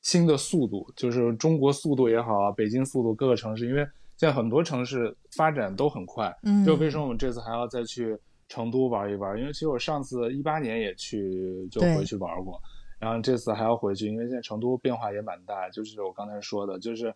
[0.00, 3.84] 新的速度，就是中国速度也好啊，北京速度，各个城市，因为
[4.22, 6.64] 现在很多城市发展都很快，嗯。
[6.64, 8.16] 就为什么我们这次还要再去
[8.46, 9.36] 成都玩一玩？
[9.36, 12.62] 因为其实我上次一八年也去，就回去玩过，
[13.00, 17.12] 然后这次还要回去，因为现在成都变化也蛮大，就是我刚才说的，就是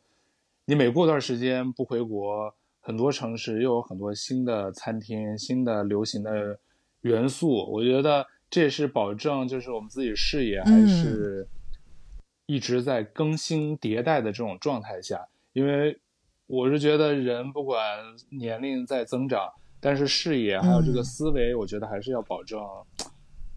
[0.64, 6.58] 你每过段时间不回国，很多城市又有很多新的餐厅、新的流行的
[7.02, 11.46] 元素，我觉得这也是保证，就是我们自己视野还是
[12.46, 16.00] 一直在更新迭代的这种状态下，因为
[16.46, 17.98] 我是觉得人不管
[18.30, 22.60] 年龄在增长，但是视野还有这个嗯思维，我觉得还是要保证。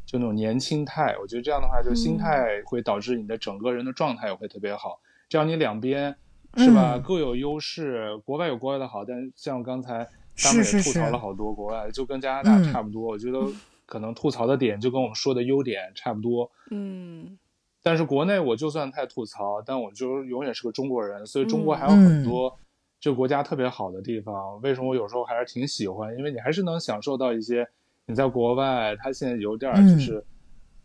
[0.05, 4.99] 就那种年轻态，我觉得这样的话，就心态会导致你的整个人的状态也会特别好。
[5.27, 6.15] 这样你两边
[6.57, 13.03] 是吧、嗯各有优势，国外有国外的好，但是像刚才他们也吐槽了好多国外，就跟加拿大嗯差不多。
[13.03, 13.39] 我觉得
[13.85, 16.49] 可能吐槽的点就跟我们说的优点差不多。
[16.71, 17.37] 嗯
[17.83, 22.57] 但是国内我就算太吐槽，但我就永远是个中国人，所以中国嗯还有很多
[22.99, 24.59] 这个国家特别好的地方。
[24.61, 26.15] 为什么我有时候还是挺喜欢？
[26.17, 27.67] 因为你还是能享受到一些
[28.05, 30.23] 你在国外，它现在有点就是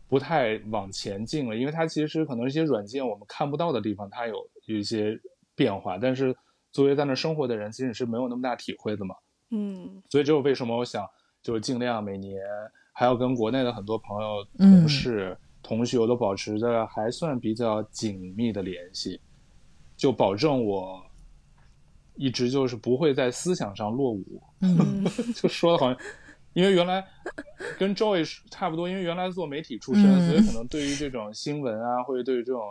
[0.07, 4.35] 不太往前进了，因为它其实可能一些软件我们看不到的地方，它有
[4.65, 5.19] 有一些
[5.55, 6.35] 变化，但是
[6.71, 9.15] 作为在那生活的人，其实你是没有那么大体会的嘛。
[9.51, 11.07] 嗯所以这是为什么我想
[11.43, 12.41] 就是尽量每年
[12.93, 19.21] 还要跟国内的很多朋友、嗯同事、同学我都保持着还算比较紧密的联系，
[19.95, 21.04] 就保证我
[22.15, 24.41] 一直就是不会在思想上落伍。
[24.61, 25.03] 嗯。
[25.35, 25.97] 就说的好像，
[26.53, 27.05] 因为原来
[27.77, 30.27] 跟 Joy 差不多，因为原来做媒体出身，嗯。
[30.27, 32.61] 所以可能对于这种新闻啊，或者对于这种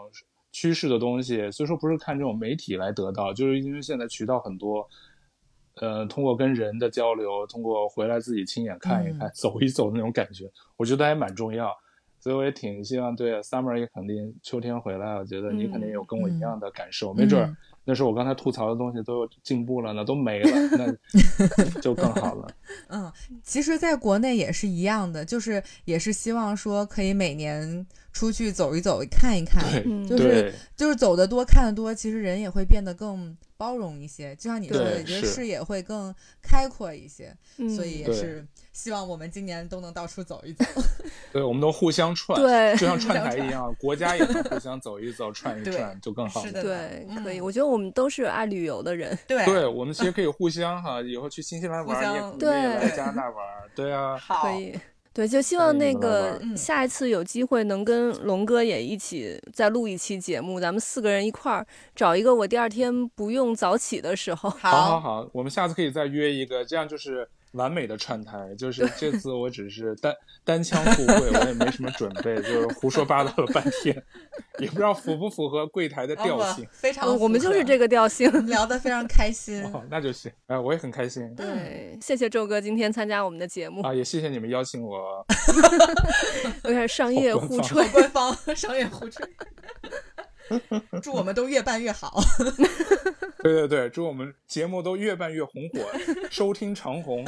[0.53, 4.89] 趋势的东西，所以说不是看这种媒体来得到，就是因为现在渠道很多，
[5.81, 11.71] 呃，通过跟人的交流，通过回来自己亲眼看一看、嗯走一走的那种感觉，我觉得还蛮重要。
[12.21, 20.91] 所以我也挺希望，对 Summer 也肯定秋天回来，我觉得你肯定有跟我一样的感受，没准儿嗯那时候我刚才吐槽的东西都有进步了呢，都没了，那
[21.83, 22.49] 就更好了。
[22.89, 23.13] 嗯，
[23.43, 29.63] 其实，在国内也是一样的，就是也是希望说可以每年出去走一走，看一看，
[30.09, 34.35] 就是，就是走得多看得多，其实人也会变得更包容一些。
[34.37, 37.37] 就像你说的，觉得是视野会更开阔一些。
[37.59, 40.65] 嗯，所以也是希望我们今年都能到处走一走。
[41.33, 46.47] 对，我们都互相串，对就像串台一样，国家也能互相走一走、串一串，就更好了。
[46.47, 47.41] 是的对，可以。
[47.41, 49.19] 嗯我觉得我们都是爱旅游的人。
[49.27, 53.37] 对对，我们其实可以互相哈，以后去新西兰玩，也可以对来加拿大玩，
[53.75, 54.73] 对啊，好可以。
[55.15, 61.65] 对，就希望那个下一次有机会能跟龙哥也一起再录一期节目，咱们四个人一块儿
[61.95, 64.51] 找一个我第二天不用早起的时候。
[64.59, 68.55] 好好好，我们下次可以再约一个，这样就是完美的串台。
[68.57, 70.15] 就是这次我只是单
[70.45, 74.01] 单枪赴会，我也没什么准备，就是胡说八道了半天，
[74.59, 76.67] 也不知道符不符合柜台的调哦性。
[76.71, 78.31] 非常嗯，我们就是这个个调性。
[78.47, 79.63] 聊得非常开心。
[79.73, 85.25] 哦，那就行，哎，我也很开心对，谢谢周哥今天参加我们的节目，啊，也谢谢你们邀请我。
[86.65, 87.87] 有点商业互吹。
[87.89, 89.27] 官方商业互吹，
[91.03, 92.21] 祝我们都越办越好。
[93.43, 95.81] 对对对，祝我们节目都越办越红火，
[96.31, 97.25] 收听长虹。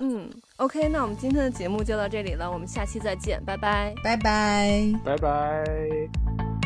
[0.00, 3.94] 嗯，OK，那我们今天的节目就到这里了，我们下期再见，拜拜。
[4.02, 4.92] 拜拜。
[5.04, 6.61] 拜拜。